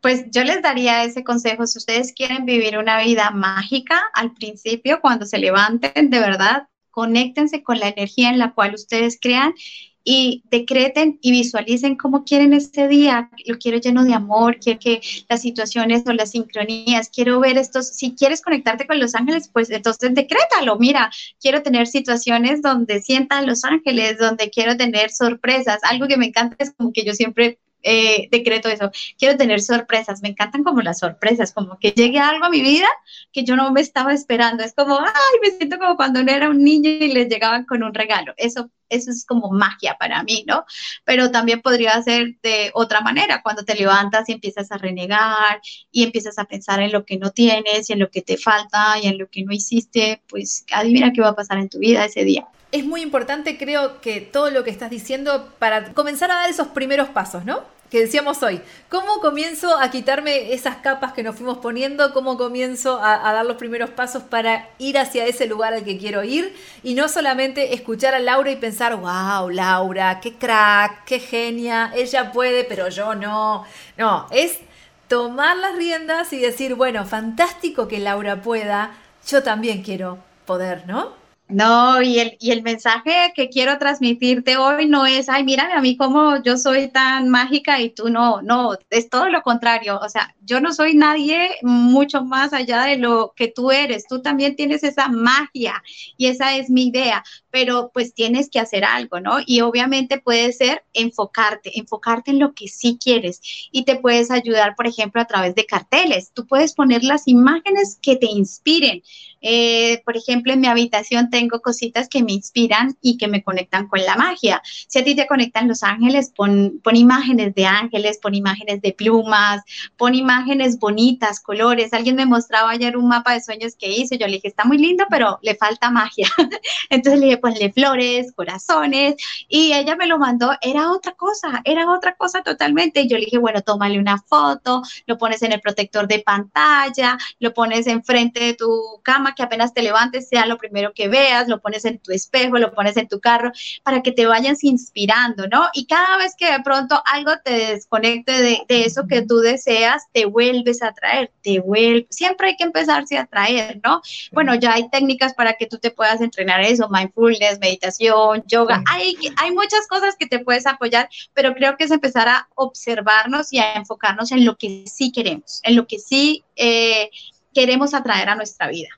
Pues 0.00 0.26
yo 0.30 0.44
les 0.44 0.62
daría 0.62 1.04
ese 1.04 1.24
consejo, 1.24 1.66
si 1.66 1.78
ustedes 1.78 2.12
quieren 2.12 2.46
vivir 2.46 2.78
una 2.78 3.02
vida 3.02 3.30
mágica 3.30 4.00
al 4.14 4.32
principio, 4.32 5.00
cuando 5.00 5.26
se 5.26 5.38
levanten, 5.38 6.08
de 6.08 6.20
verdad, 6.20 6.68
conéctense 6.90 7.62
con 7.62 7.78
la 7.78 7.88
energía 7.88 8.30
en 8.30 8.38
la 8.38 8.52
cual 8.52 8.74
ustedes 8.74 9.18
crean 9.20 9.54
y 10.04 10.42
decreten 10.50 11.18
y 11.20 11.30
visualicen 11.30 11.96
cómo 11.96 12.24
quieren 12.24 12.52
este 12.52 12.88
día. 12.88 13.30
Lo 13.46 13.58
quiero 13.58 13.78
lleno 13.78 14.04
de 14.04 14.14
amor, 14.14 14.58
quiero 14.58 14.78
que 14.80 15.00
las 15.28 15.42
situaciones 15.42 16.04
o 16.06 16.12
las 16.12 16.30
sincronías, 16.30 17.10
quiero 17.10 17.40
ver 17.40 17.58
estos, 17.58 17.88
si 17.88 18.14
quieres 18.14 18.40
conectarte 18.42 18.86
con 18.86 18.98
los 18.98 19.14
ángeles, 19.14 19.50
pues 19.52 19.70
entonces 19.70 20.14
decrétalo. 20.14 20.78
Mira, 20.78 21.10
quiero 21.40 21.62
tener 21.62 21.86
situaciones 21.86 22.62
donde 22.62 23.00
sientan 23.02 23.46
los 23.46 23.64
ángeles, 23.64 24.18
donde 24.18 24.50
quiero 24.50 24.76
tener 24.76 25.10
sorpresas. 25.10 25.78
Algo 25.82 26.08
que 26.08 26.16
me 26.16 26.26
encanta 26.26 26.56
es 26.58 26.72
como 26.72 26.92
que 26.92 27.04
yo 27.04 27.12
siempre 27.12 27.58
eh, 27.82 28.28
decreto 28.30 28.68
eso. 28.68 28.90
Quiero 29.18 29.36
tener 29.36 29.60
sorpresas. 29.60 30.22
Me 30.22 30.28
encantan 30.28 30.64
como 30.64 30.80
las 30.82 30.98
sorpresas, 30.98 31.52
como 31.52 31.78
que 31.78 31.92
llegue 31.92 32.18
algo 32.18 32.44
a 32.44 32.50
mi 32.50 32.60
vida 32.60 32.88
que 33.32 33.44
yo 33.44 33.56
no 33.56 33.70
me 33.72 33.80
estaba 33.80 34.12
esperando. 34.12 34.62
Es 34.62 34.74
como, 34.74 34.98
ay, 34.98 35.38
me 35.42 35.50
siento 35.56 35.78
como 35.78 35.96
cuando 35.96 36.22
no 36.22 36.32
era 36.32 36.50
un 36.50 36.62
niño 36.62 36.90
y 36.90 37.12
les 37.12 37.28
llegaban 37.28 37.64
con 37.64 37.82
un 37.82 37.94
regalo. 37.94 38.34
Eso, 38.36 38.70
eso 38.88 39.10
es 39.10 39.24
como 39.24 39.50
magia 39.50 39.96
para 39.98 40.22
mí, 40.22 40.44
¿no? 40.46 40.64
Pero 41.04 41.30
también 41.30 41.62
podría 41.62 42.00
ser 42.02 42.36
de 42.42 42.70
otra 42.74 43.00
manera, 43.00 43.42
cuando 43.42 43.64
te 43.64 43.74
levantas 43.74 44.28
y 44.28 44.32
empiezas 44.32 44.70
a 44.72 44.78
renegar 44.78 45.60
y 45.90 46.04
empiezas 46.04 46.38
a 46.38 46.44
pensar 46.44 46.80
en 46.80 46.92
lo 46.92 47.04
que 47.04 47.18
no 47.18 47.30
tienes 47.30 47.88
y 47.88 47.92
en 47.92 48.00
lo 48.00 48.10
que 48.10 48.22
te 48.22 48.36
falta 48.36 48.98
y 49.02 49.06
en 49.06 49.18
lo 49.18 49.28
que 49.28 49.42
no 49.44 49.52
hiciste, 49.52 50.22
pues 50.28 50.64
adivina 50.72 51.12
qué 51.12 51.20
va 51.20 51.28
a 51.28 51.36
pasar 51.36 51.58
en 51.58 51.68
tu 51.68 51.78
vida 51.78 52.04
ese 52.04 52.24
día 52.24 52.46
es 52.72 52.84
muy 52.84 53.02
importante, 53.02 53.58
creo 53.58 54.00
que 54.00 54.20
todo 54.20 54.50
lo 54.50 54.64
que 54.64 54.70
estás 54.70 54.90
diciendo 54.90 55.52
para 55.58 55.92
comenzar 55.92 56.30
a 56.30 56.36
dar 56.36 56.50
esos 56.50 56.68
primeros 56.68 57.08
pasos, 57.08 57.44
¿no? 57.44 57.62
Que 57.90 58.02
decíamos 58.02 58.40
hoy, 58.44 58.60
¿cómo 58.88 59.18
comienzo 59.20 59.76
a 59.76 59.90
quitarme 59.90 60.52
esas 60.52 60.76
capas 60.76 61.12
que 61.12 61.24
nos 61.24 61.34
fuimos 61.34 61.58
poniendo? 61.58 62.12
¿Cómo 62.12 62.38
comienzo 62.38 63.02
a, 63.02 63.32
dar 63.32 63.44
los 63.44 63.56
primeros 63.56 63.90
pasos 63.90 64.22
para 64.22 64.68
ir 64.78 64.96
hacia 64.96 65.26
ese 65.26 65.48
lugar 65.48 65.74
al 65.74 65.82
que 65.82 65.98
quiero 65.98 66.22
ir? 66.22 66.54
Y 66.84 66.94
no 66.94 67.08
solamente 67.08 67.74
escuchar 67.74 68.14
a 68.14 68.20
Laura 68.20 68.52
y 68.52 68.56
pensar, 68.56 68.94
wow, 68.94 69.50
Laura, 69.50 70.20
qué 70.20 70.34
crack, 70.34 71.04
qué 71.04 71.18
genia, 71.18 71.90
ella 71.96 72.30
puede, 72.30 72.62
pero 72.62 72.88
yo 72.88 73.16
no. 73.16 73.64
No, 73.98 74.28
es 74.30 74.60
tomar 75.08 75.56
las 75.56 75.74
riendas 75.74 76.32
y 76.32 76.38
decir, 76.38 76.76
bueno, 76.76 77.04
fantástico 77.04 77.88
que 77.88 77.98
Laura 77.98 78.40
pueda, 78.40 78.92
yo 79.26 79.42
también 79.42 79.82
quiero 79.82 80.18
poder, 80.46 80.86
¿no? 80.86 81.19
No, 81.52 82.00
y 82.00 82.20
el, 82.20 82.36
y 82.38 82.52
el 82.52 82.62
mensaje 82.62 83.32
que 83.34 83.48
quiero 83.48 83.76
transmitirte 83.76 84.56
hoy 84.56 84.86
no 84.86 85.04
es, 85.04 85.28
ay, 85.28 85.42
mírame 85.42 85.72
a 85.72 85.80
mí 85.80 85.96
como 85.96 86.40
yo 86.44 86.56
soy 86.56 86.86
tan 86.92 87.28
mágica 87.28 87.80
y 87.80 87.90
tú 87.90 88.08
no, 88.08 88.40
no, 88.40 88.76
es 88.88 89.10
todo 89.10 89.28
lo 89.28 89.42
contrario. 89.42 89.98
O 90.00 90.08
sea, 90.08 90.32
yo 90.42 90.60
no 90.60 90.72
soy 90.72 90.94
nadie 90.94 91.50
mucho 91.62 92.24
más 92.24 92.52
allá 92.52 92.82
de 92.84 92.98
lo 92.98 93.32
que 93.34 93.48
tú 93.48 93.72
eres. 93.72 94.06
Tú 94.06 94.22
también 94.22 94.54
tienes 94.54 94.84
esa 94.84 95.08
magia 95.08 95.82
y 96.16 96.26
esa 96.28 96.54
es 96.56 96.70
mi 96.70 96.86
idea, 96.86 97.24
pero 97.50 97.90
pues 97.92 98.14
tienes 98.14 98.48
que 98.48 98.60
hacer 98.60 98.84
algo, 98.84 99.20
¿no? 99.20 99.38
Y 99.44 99.60
obviamente 99.60 100.18
puede 100.18 100.52
ser 100.52 100.84
enfocarte, 100.92 101.78
enfocarte 101.78 102.30
en 102.30 102.38
lo 102.38 102.54
que 102.54 102.68
sí 102.68 102.98
quieres 103.02 103.40
y 103.72 103.84
te 103.84 103.96
puedes 103.96 104.30
ayudar, 104.30 104.74
por 104.76 104.86
ejemplo, 104.86 105.20
a 105.20 105.26
través 105.26 105.54
de 105.54 105.66
carteles. 105.66 106.32
Tú 106.32 106.46
puedes 106.46 106.74
poner 106.74 107.04
las 107.04 107.26
imágenes 107.28 107.98
que 108.00 108.16
te 108.16 108.26
inspiren. 108.26 109.02
Eh, 109.42 110.02
por 110.04 110.16
ejemplo, 110.16 110.52
en 110.52 110.60
mi 110.60 110.66
habitación 110.66 111.30
tengo 111.30 111.60
cositas 111.60 112.08
que 112.08 112.22
me 112.22 112.32
inspiran 112.32 112.96
y 113.00 113.16
que 113.16 113.28
me 113.28 113.42
conectan 113.42 113.88
con 113.88 114.04
la 114.04 114.16
magia. 114.16 114.62
Si 114.64 114.98
a 114.98 115.04
ti 115.04 115.14
te 115.14 115.26
conectan 115.26 115.68
los 115.68 115.82
ángeles, 115.82 116.32
pon, 116.34 116.80
pon 116.82 116.96
imágenes 116.96 117.54
de 117.54 117.66
ángeles, 117.66 118.18
pon 118.18 118.34
imágenes 118.34 118.82
de 118.82 118.92
plumas, 118.92 119.62
pon 119.96 120.14
imágenes 120.14 120.78
bonitas, 120.78 121.40
colores. 121.40 121.92
Alguien 121.92 122.16
me 122.16 122.26
mostraba 122.26 122.70
ayer 122.70 122.96
un 122.96 123.08
mapa 123.08 123.32
de 123.32 123.40
sueños 123.40 123.76
que 123.76 123.90
hizo. 123.90 124.14
Yo 124.14 124.26
le 124.26 124.34
dije, 124.34 124.48
está 124.48 124.64
muy 124.64 124.78
lindo, 124.78 125.04
pero 125.08 125.38
le 125.42 125.56
falta 125.56 125.90
magia. 125.90 126.28
Entonces 126.90 127.20
le 127.20 127.26
dije, 127.26 127.38
ponle 127.40 127.72
flores, 127.72 128.32
corazones. 128.34 129.16
Y 129.48 129.72
ella 129.72 129.96
me 129.96 130.06
lo 130.06 130.18
mandó, 130.18 130.52
era 130.60 130.92
otra 130.92 131.12
cosa, 131.12 131.60
era 131.64 131.90
otra 131.90 132.14
cosa 132.14 132.42
totalmente. 132.42 133.00
Y 133.02 133.08
yo 133.08 133.16
le 133.18 133.24
dije, 133.24 133.38
bueno, 133.38 133.62
tómale 133.62 133.98
una 133.98 134.18
foto, 134.18 134.82
lo 135.06 135.18
pones 135.18 135.42
en 135.42 135.52
el 135.52 135.60
protector 135.60 136.06
de 136.06 136.20
pantalla, 136.20 137.18
lo 137.38 137.52
pones 137.54 137.86
enfrente 137.86 138.40
de 138.40 138.54
tu 138.54 139.00
cama 139.02 139.34
que 139.34 139.42
apenas 139.42 139.74
te 139.74 139.82
levantes 139.82 140.28
sea 140.28 140.46
lo 140.46 140.58
primero 140.58 140.92
que 140.94 141.08
veas, 141.08 141.48
lo 141.48 141.60
pones 141.60 141.84
en 141.84 141.98
tu 141.98 142.12
espejo, 142.12 142.58
lo 142.58 142.72
pones 142.72 142.96
en 142.96 143.08
tu 143.08 143.20
carro, 143.20 143.52
para 143.82 144.02
que 144.02 144.12
te 144.12 144.26
vayas 144.26 144.62
inspirando, 144.64 145.46
¿no? 145.48 145.68
Y 145.74 145.86
cada 145.86 146.16
vez 146.18 146.34
que 146.36 146.50
de 146.50 146.60
pronto 146.60 147.00
algo 147.04 147.32
te 147.44 147.72
desconecte 147.72 148.32
de, 148.32 148.64
eso 148.68 149.06
que 149.08 149.22
tú 149.22 149.38
deseas, 149.38 150.04
te 150.12 150.24
vuelves 150.24 150.82
a 150.82 150.92
traer, 150.92 151.30
te 151.42 151.60
vuelves, 151.60 152.06
siempre 152.10 152.48
hay 152.48 152.56
que 152.56 152.64
empezarse 152.64 153.18
a 153.18 153.26
traer, 153.26 153.80
¿no? 153.84 154.00
Bueno, 154.32 154.54
ya 154.54 154.72
hay 154.72 154.88
técnicas 154.88 155.34
para 155.34 155.54
que 155.54 155.66
tú 155.66 155.78
te 155.78 155.90
puedas 155.90 156.20
entrenar 156.20 156.60
eso, 156.60 156.88
mindful 156.88 157.29
mindfulness, 157.30 157.60
meditación, 157.60 158.44
yoga. 158.46 158.82
Hay, 158.90 159.16
hay 159.36 159.52
muchas 159.52 159.86
cosas 159.86 160.16
que 160.18 160.26
te 160.26 160.40
puedes 160.40 160.66
apoyar, 160.66 161.08
pero 161.34 161.54
creo 161.54 161.76
que 161.76 161.84
es 161.84 161.90
empezar 161.90 162.28
a 162.28 162.48
observarnos 162.54 163.52
y 163.52 163.58
a 163.58 163.74
enfocarnos 163.74 164.32
en 164.32 164.44
lo 164.44 164.56
que 164.56 164.84
sí 164.86 165.12
queremos, 165.12 165.60
en 165.64 165.76
lo 165.76 165.86
que 165.86 165.98
sí 165.98 166.44
eh, 166.56 167.10
queremos 167.54 167.94
atraer 167.94 168.28
a 168.28 168.34
nuestra 168.34 168.68
vida. 168.68 168.88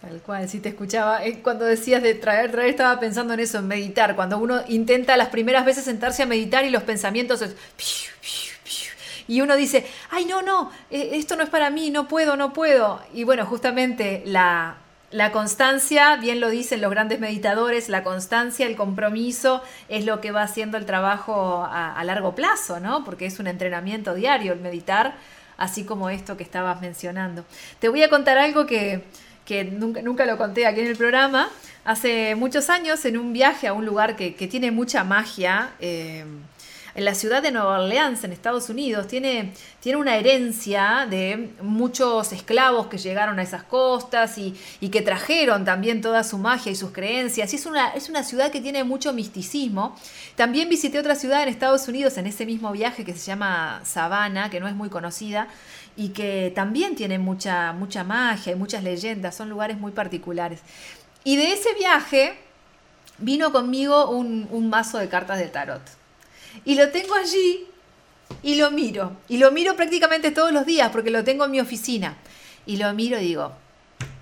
Tal 0.00 0.20
cual, 0.20 0.48
si 0.48 0.60
te 0.60 0.68
escuchaba, 0.68 1.24
eh, 1.24 1.40
cuando 1.42 1.64
decías 1.64 2.02
de 2.02 2.14
traer, 2.14 2.52
traer, 2.52 2.70
estaba 2.70 3.00
pensando 3.00 3.34
en 3.34 3.40
eso, 3.40 3.58
en 3.58 3.66
meditar, 3.66 4.14
cuando 4.14 4.38
uno 4.38 4.60
intenta 4.68 5.16
las 5.16 5.28
primeras 5.28 5.64
veces 5.64 5.84
sentarse 5.84 6.22
a 6.22 6.26
meditar 6.26 6.64
y 6.64 6.70
los 6.70 6.82
pensamientos 6.82 7.42
es... 7.42 7.56
Y 9.28 9.40
uno 9.40 9.56
dice, 9.56 9.84
ay, 10.10 10.24
no, 10.24 10.40
no, 10.40 10.70
eh, 10.88 11.10
esto 11.14 11.34
no 11.34 11.42
es 11.42 11.48
para 11.48 11.68
mí, 11.68 11.90
no 11.90 12.06
puedo, 12.06 12.36
no 12.36 12.52
puedo. 12.52 13.00
Y 13.12 13.24
bueno, 13.24 13.44
justamente 13.44 14.22
la, 14.24 14.76
la 15.16 15.32
constancia, 15.32 16.16
bien 16.16 16.40
lo 16.40 16.50
dicen 16.50 16.82
los 16.82 16.90
grandes 16.90 17.20
meditadores, 17.20 17.88
la 17.88 18.02
constancia, 18.02 18.66
el 18.66 18.76
compromiso 18.76 19.62
es 19.88 20.04
lo 20.04 20.20
que 20.20 20.30
va 20.30 20.42
haciendo 20.42 20.76
el 20.76 20.84
trabajo 20.84 21.66
a, 21.66 22.04
largo 22.04 22.34
plazo, 22.34 22.80
¿no? 22.80 23.02
Porque 23.02 23.24
es 23.24 23.38
un 23.38 23.46
entrenamiento 23.46 24.12
diario 24.12 24.52
el 24.52 24.60
meditar, 24.60 25.14
así 25.56 25.84
como 25.84 26.10
esto 26.10 26.36
que 26.36 26.42
estabas 26.42 26.82
mencionando. 26.82 27.46
Te 27.78 27.88
voy 27.88 28.02
a 28.02 28.10
contar 28.10 28.36
algo 28.36 28.66
que 28.66 29.04
que 29.46 29.64
nunca, 29.64 30.02
nunca 30.02 30.26
lo 30.26 30.36
conté 30.36 30.66
aquí 30.66 30.80
en 30.80 30.88
el 30.88 30.96
programa, 30.96 31.48
hace 31.84 32.34
muchos 32.34 32.68
años 32.68 33.02
en 33.04 33.16
un 33.16 33.32
viaje 33.32 33.68
a 33.68 33.72
un 33.72 33.86
lugar 33.86 34.16
que, 34.16 34.32
tiene 34.32 34.72
mucha 34.72 35.04
magia, 35.04 35.70
eh, 35.78 36.26
en 36.96 37.04
la 37.04 37.14
ciudad 37.14 37.42
de 37.42 37.52
Nueva 37.52 37.78
Orleans, 37.78 38.24
en 38.24 38.32
Estados 38.32 38.70
Unidos, 38.70 39.06
tiene, 39.06 39.52
tiene 39.80 39.98
una 39.98 40.16
herencia 40.16 41.06
de 41.08 41.50
muchos 41.60 42.32
esclavos 42.32 42.86
que 42.86 42.96
llegaron 42.96 43.38
a 43.38 43.42
esas 43.42 43.64
costas 43.64 44.38
y, 44.38 44.54
que 44.88 45.02
trajeron 45.02 45.66
también 45.66 46.00
toda 46.00 46.24
su 46.24 46.38
magia 46.38 46.72
y 46.72 46.74
sus 46.74 46.92
creencias. 46.92 47.52
Y 47.52 47.56
es 47.56 47.66
una, 47.66 47.90
es 47.90 48.08
una 48.08 48.24
ciudad 48.24 48.50
que 48.50 48.62
tiene 48.62 48.82
mucho 48.82 49.12
misticismo. 49.12 49.94
También 50.36 50.70
visité 50.70 50.98
otra 50.98 51.16
ciudad 51.16 51.42
en 51.42 51.50
Estados 51.50 51.86
Unidos 51.86 52.16
en 52.16 52.26
ese 52.26 52.46
mismo 52.46 52.72
viaje 52.72 53.04
que 53.04 53.12
se 53.12 53.26
llama 53.26 53.82
Savannah, 53.84 54.48
que 54.48 54.58
no 54.58 54.66
es 54.66 54.74
muy 54.74 54.88
conocida 54.88 55.48
y 55.98 56.10
que 56.10 56.50
también 56.54 56.96
tiene 56.96 57.18
mucha, 57.18 57.74
mucha 57.74 58.04
magia 58.04 58.52
y 58.52 58.56
muchas 58.56 58.82
leyendas, 58.82 59.34
son 59.34 59.50
lugares 59.50 59.78
muy 59.78 59.92
particulares. 59.92 60.60
Y 61.24 61.36
de 61.36 61.52
ese 61.52 61.74
viaje 61.74 62.38
vino 63.18 63.52
conmigo 63.52 64.08
un, 64.08 64.48
un 64.50 64.70
mazo 64.70 64.96
de 64.96 65.10
cartas 65.10 65.38
de 65.38 65.48
tarot. 65.48 66.05
Y 66.64 66.74
lo 66.74 66.90
tengo 66.90 67.14
allí 67.14 67.66
y 68.42 68.56
lo 68.56 68.70
miro. 68.70 69.16
Y 69.28 69.38
lo 69.38 69.50
miro 69.50 69.76
prácticamente 69.76 70.30
todos 70.30 70.52
los 70.52 70.66
días 70.66 70.90
porque 70.90 71.10
lo 71.10 71.24
tengo 71.24 71.44
en 71.44 71.50
mi 71.50 71.60
oficina. 71.60 72.16
Y 72.66 72.76
lo 72.76 72.92
miro 72.94 73.18
y 73.18 73.24
digo, 73.24 73.52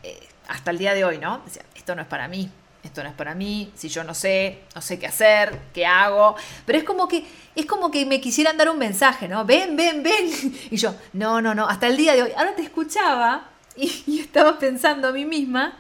eh, 0.03 0.21
hasta 0.49 0.71
el 0.71 0.79
día 0.79 0.95
de 0.95 1.05
hoy, 1.05 1.19
¿no? 1.19 1.43
esto 1.75 1.95
no 1.95 2.03
es 2.03 2.09
para 2.09 2.29
mí, 2.29 2.51
esto 2.83 3.03
no 3.03 3.09
es 3.09 3.15
para 3.15 3.35
mí, 3.35 3.71
si 3.75 3.89
yo 3.89 4.05
no 4.05 4.15
sé, 4.15 4.61
no 4.75 4.81
sé 4.81 4.99
qué 4.99 5.07
hacer, 5.07 5.59
qué 5.73 5.87
hago. 5.87 6.37
Pero 6.67 6.79
es 6.79 6.85
como 6.85 7.09
que, 7.09 7.25
es 7.55 7.67
como 7.67 7.91
que 7.91 8.05
me 8.07 8.21
quisieran 8.21 8.57
dar 8.57 8.69
un 8.69 8.79
mensaje, 8.79 9.29
¿no? 9.29 9.45
Ven, 9.45 9.77
ven, 9.77 10.03
ven. 10.03 10.55
Y 10.71 10.77
yo, 10.77 10.95
no, 11.15 11.41
no, 11.41 11.55
no, 11.55 11.67
hasta 11.67 11.87
el 11.87 11.97
día 11.97 12.15
de 12.15 12.23
hoy. 12.23 12.31
Ahora 12.37 12.55
te 12.55 12.63
escuchaba 12.63 13.49
y, 13.77 14.21
estaba 14.21 14.59
pensando 14.59 15.09
a 15.09 15.13
mí 15.13 15.25
misma 15.25 15.79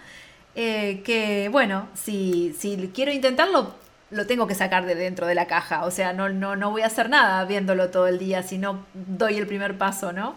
eh, 0.55 1.03
que, 1.05 1.49
bueno, 1.51 1.89
si, 1.95 2.55
si 2.59 2.91
quiero 2.95 3.13
intentarlo, 3.13 3.75
lo 4.15 4.27
tengo 4.27 4.47
que 4.47 4.55
sacar 4.55 4.87
de 4.87 4.95
dentro 4.95 5.27
de 5.27 5.35
la 5.35 5.47
caja. 5.47 5.85
O 5.85 5.91
sea, 5.91 6.13
no, 6.13 6.29
no, 6.29 6.57
no 6.57 6.71
voy 6.71 6.83
a 6.83 6.87
hacer 6.87 7.09
nada 7.11 7.45
viéndolo 7.45 7.91
todo 7.91 8.07
el 8.09 8.19
día 8.19 8.43
si 8.43 8.59
no 8.59 8.87
doy 8.95 9.37
el 9.37 9.47
primer 9.47 9.77
paso, 9.79 10.13
¿no? 10.13 10.37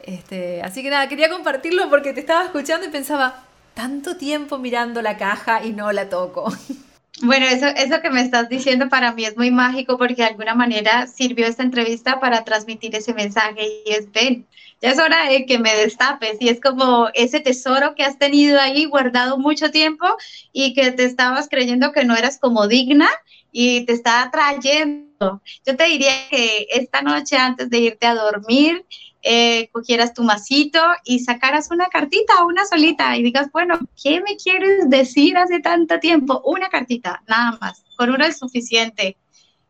Este, 0.00 0.62
así 0.62 0.82
que 0.82 0.90
nada, 0.90 1.08
quería 1.08 1.30
compartirlo 1.30 1.88
porque 1.88 2.12
te 2.12 2.20
estaba 2.20 2.44
escuchando 2.44 2.86
y 2.86 2.90
pensaba, 2.90 3.44
tanto 3.74 4.16
tiempo 4.16 4.58
mirando 4.58 5.00
la 5.02 5.16
caja 5.16 5.64
y 5.64 5.72
no 5.72 5.92
la 5.92 6.08
toco. 6.08 6.52
Bueno, 7.20 7.46
eso, 7.46 7.66
eso 7.66 8.00
que 8.00 8.10
me 8.10 8.22
estás 8.22 8.48
diciendo 8.48 8.88
para 8.88 9.12
mí 9.12 9.24
es 9.24 9.36
muy 9.36 9.50
mágico 9.50 9.98
porque 9.98 10.22
de 10.22 10.28
alguna 10.28 10.54
manera 10.54 11.06
sirvió 11.06 11.46
esta 11.46 11.62
entrevista 11.62 12.18
para 12.20 12.42
transmitir 12.42 12.96
ese 12.96 13.14
mensaje 13.14 13.68
y 13.86 13.92
es, 13.92 14.10
ven, 14.10 14.46
ya 14.82 14.90
es 14.90 14.98
hora 14.98 15.30
de 15.30 15.46
que 15.46 15.60
me 15.60 15.74
destapes 15.76 16.38
y 16.40 16.48
es 16.48 16.60
como 16.60 17.08
ese 17.14 17.38
tesoro 17.38 17.94
que 17.94 18.02
has 18.02 18.18
tenido 18.18 18.60
ahí 18.60 18.84
guardado 18.84 19.38
mucho 19.38 19.70
tiempo 19.70 20.06
y 20.52 20.74
que 20.74 20.90
te 20.90 21.04
estabas 21.04 21.48
creyendo 21.48 21.92
que 21.92 22.04
no 22.04 22.16
eras 22.16 22.38
como 22.40 22.66
digna 22.66 23.08
y 23.52 23.86
te 23.86 23.92
está 23.92 24.28
trayendo. 24.32 25.40
Yo 25.64 25.76
te 25.76 25.84
diría 25.84 26.28
que 26.28 26.66
esta 26.72 27.00
noche 27.00 27.36
antes 27.36 27.70
de 27.70 27.78
irte 27.78 28.06
a 28.06 28.16
dormir, 28.16 28.84
eh, 29.22 29.68
cogieras 29.70 30.14
tu 30.14 30.24
masito 30.24 30.80
y 31.04 31.20
sacaras 31.20 31.70
una 31.70 31.86
cartita, 31.86 32.44
una 32.44 32.66
solita, 32.66 33.16
y 33.16 33.22
digas, 33.22 33.50
bueno, 33.52 33.78
¿qué 34.02 34.20
me 34.20 34.36
quieres 34.36 34.90
decir 34.90 35.36
hace 35.36 35.60
tanto 35.60 36.00
tiempo? 36.00 36.42
Una 36.44 36.68
cartita, 36.70 37.22
nada 37.28 37.56
más, 37.60 37.84
con 37.96 38.10
una 38.10 38.26
es 38.26 38.38
suficiente. 38.38 39.16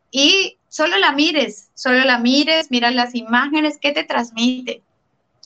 Y 0.09 0.57
solo 0.69 0.97
la 0.97 1.11
mires, 1.11 1.69
solo 1.75 2.03
la 2.03 2.17
mires, 2.17 2.71
mira 2.71 2.89
las 2.89 3.13
imágenes 3.13 3.77
que 3.77 3.91
te 3.91 4.03
transmite. 4.03 4.81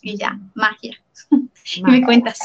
Y 0.08 0.16
ya, 0.16 0.40
magia. 0.54 0.98
y 1.76 1.84
me 1.84 2.02
cuentas. 2.02 2.40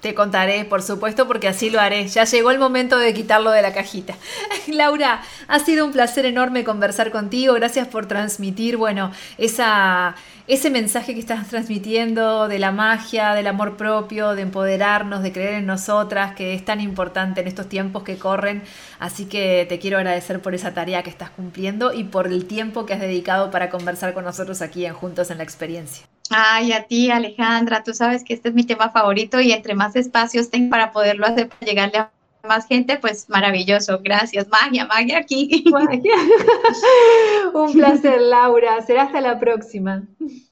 Te 0.00 0.14
contaré, 0.14 0.64
por 0.64 0.80
supuesto, 0.82 1.26
porque 1.26 1.48
así 1.48 1.68
lo 1.68 1.80
haré. 1.80 2.08
Ya 2.08 2.24
llegó 2.24 2.50
el 2.50 2.58
momento 2.58 2.96
de 2.96 3.12
quitarlo 3.12 3.50
de 3.50 3.60
la 3.60 3.74
cajita. 3.74 4.14
Laura, 4.68 5.20
ha 5.48 5.58
sido 5.58 5.84
un 5.84 5.92
placer 5.92 6.24
enorme 6.24 6.64
conversar 6.64 7.10
contigo. 7.10 7.52
Gracias 7.54 7.88
por 7.88 8.06
transmitir, 8.06 8.78
bueno, 8.78 9.12
esa, 9.36 10.14
ese 10.46 10.70
mensaje 10.70 11.12
que 11.12 11.20
estás 11.20 11.46
transmitiendo 11.48 12.48
de 12.48 12.58
la 12.58 12.72
magia, 12.72 13.34
del 13.34 13.48
amor 13.48 13.76
propio, 13.76 14.34
de 14.34 14.42
empoderarnos, 14.42 15.22
de 15.22 15.30
creer 15.30 15.54
en 15.54 15.66
nosotras, 15.66 16.34
que 16.34 16.54
es 16.54 16.64
tan 16.64 16.80
importante 16.80 17.42
en 17.42 17.48
estos 17.48 17.68
tiempos 17.68 18.02
que 18.02 18.16
corren. 18.16 18.62
Así 18.98 19.26
que 19.26 19.66
te 19.68 19.78
quiero 19.78 19.98
agradecer 19.98 20.40
por 20.40 20.54
esa 20.54 20.72
tarea 20.72 21.02
que 21.02 21.10
estás 21.10 21.28
cumpliendo 21.28 21.92
y 21.92 22.04
por 22.04 22.28
el 22.28 22.46
tiempo 22.46 22.86
que 22.86 22.94
has 22.94 23.00
dedicado 23.00 23.50
para 23.50 23.68
conversar 23.68 24.14
con 24.14 24.24
nosotros 24.24 24.62
aquí 24.62 24.86
en 24.86 24.94
Juntos 24.94 25.30
en 25.30 25.36
la 25.36 25.44
Experiencia. 25.44 26.06
Ay, 26.30 26.72
a 26.72 26.84
ti, 26.84 27.10
Alejandra, 27.10 27.82
tú 27.82 27.94
sabes 27.94 28.24
que 28.24 28.34
este 28.34 28.50
es 28.50 28.54
mi 28.54 28.64
tema 28.64 28.90
favorito 28.90 29.40
y 29.40 29.52
entre 29.52 29.74
más 29.74 29.96
espacios 29.96 30.50
tengo 30.50 30.70
para 30.70 30.92
poderlo 30.92 31.26
hacer, 31.26 31.48
para 31.48 31.66
llegarle 31.66 31.98
a 31.98 32.10
más 32.46 32.66
gente, 32.66 32.96
pues 32.98 33.28
maravilloso. 33.28 34.00
Gracias, 34.02 34.48
magia, 34.48 34.86
magia 34.86 35.18
aquí. 35.18 35.64
Un 37.54 37.72
placer, 37.72 38.20
Laura. 38.20 38.80
Será 38.82 39.02
hasta 39.04 39.20
la 39.20 39.38
próxima. 39.38 40.02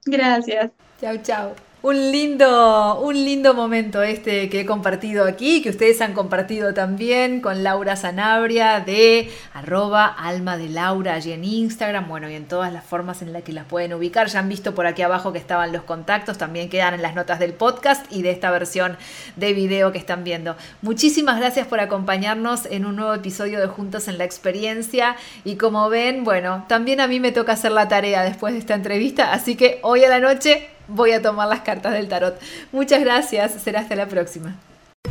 Gracias. 0.05 0.71
Chao, 1.01 1.17
chao. 1.23 1.55
Un 1.87 2.11
lindo, 2.11 2.99
un 3.01 3.15
lindo 3.15 3.55
momento 3.55 4.03
este 4.03 4.49
que 4.49 4.63
he 4.63 4.67
compartido 4.67 5.25
aquí, 5.25 5.63
que 5.63 5.71
ustedes 5.71 6.01
han 6.01 6.15
compartido 6.15 6.75
también 6.75 7.41
con 7.41 7.63
Laura 7.63 7.95
Sanabria 7.95 8.81
de 8.81 9.31
arroba 9.55 10.07
alma 10.07 10.57
de 10.57 10.69
Laura 10.69 11.15
allí 11.15 11.31
en 11.31 11.45
Instagram, 11.45 12.09
bueno, 12.09 12.29
y 12.29 12.35
en 12.35 12.47
todas 12.47 12.73
las 12.73 12.83
formas 12.83 13.23
en 13.23 13.33
las 13.33 13.45
que 13.45 13.53
las 13.53 13.67
pueden 13.67 13.95
ubicar. 13.95 14.27
Ya 14.27 14.41
han 14.41 14.49
visto 14.49 14.75
por 14.75 14.89
aquí 14.89 15.03
abajo 15.03 15.33
que 15.33 15.39
estaban 15.39 15.71
los 15.71 15.85
contactos, 15.85 16.39
también 16.39 16.69
quedan 16.69 16.95
en 16.95 17.03
las 17.03 17.15
notas 17.15 17.39
del 17.39 17.53
podcast 17.53 18.05
y 18.11 18.23
de 18.23 18.33
esta 18.33 18.51
versión 18.51 18.97
de 19.37 19.53
video 19.53 19.93
que 19.93 19.99
están 19.99 20.25
viendo. 20.25 20.57
Muchísimas 20.83 21.39
gracias 21.39 21.69
por 21.69 21.79
acompañarnos 21.79 22.67
en 22.67 22.85
un 22.85 22.97
nuevo 22.97 23.15
episodio 23.15 23.61
de 23.61 23.69
Juntos 23.69 24.09
en 24.09 24.19
la 24.19 24.25
Experiencia 24.25 25.15
y 25.45 25.55
como 25.55 25.89
ven, 25.89 26.25
bueno, 26.25 26.65
también 26.67 27.01
a 27.01 27.07
mí 27.07 27.21
me 27.21 27.31
toca 27.31 27.53
hacer 27.53 27.71
la 27.71 27.87
tarea 27.87 28.25
después 28.25 28.55
de 28.55 28.59
esta 28.59 28.75
entrevista, 28.75 29.33
así 29.33 29.55
que 29.55 29.79
hoy 29.83 30.03
a 30.03 30.09
la 30.09 30.19
noche 30.19 30.67
voy 30.89 31.13
a 31.13 31.23
tomar 31.23 31.49
las 31.49 31.61
cartas 31.61 31.93
del 31.93 32.09
tarot. 32.09 32.39
Muchas 32.73 33.01
gracias, 33.01 33.63
será 33.63 33.81
hasta 33.81 33.95
la 33.97 34.07
próxima. 34.07 34.57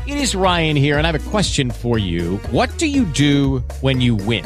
It 0.05 0.17
is 0.17 0.35
Ryan 0.35 0.75
here 0.75 0.97
and 0.97 1.07
I 1.07 1.11
have 1.11 1.15
a 1.15 1.31
question 1.31 1.71
for 1.71 1.97
you. 1.97 2.39
What 2.51 2.69
do 2.77 2.85
you 2.85 3.05
do 3.05 3.63
when 3.81 4.01
you 4.01 4.15
win? 4.15 4.45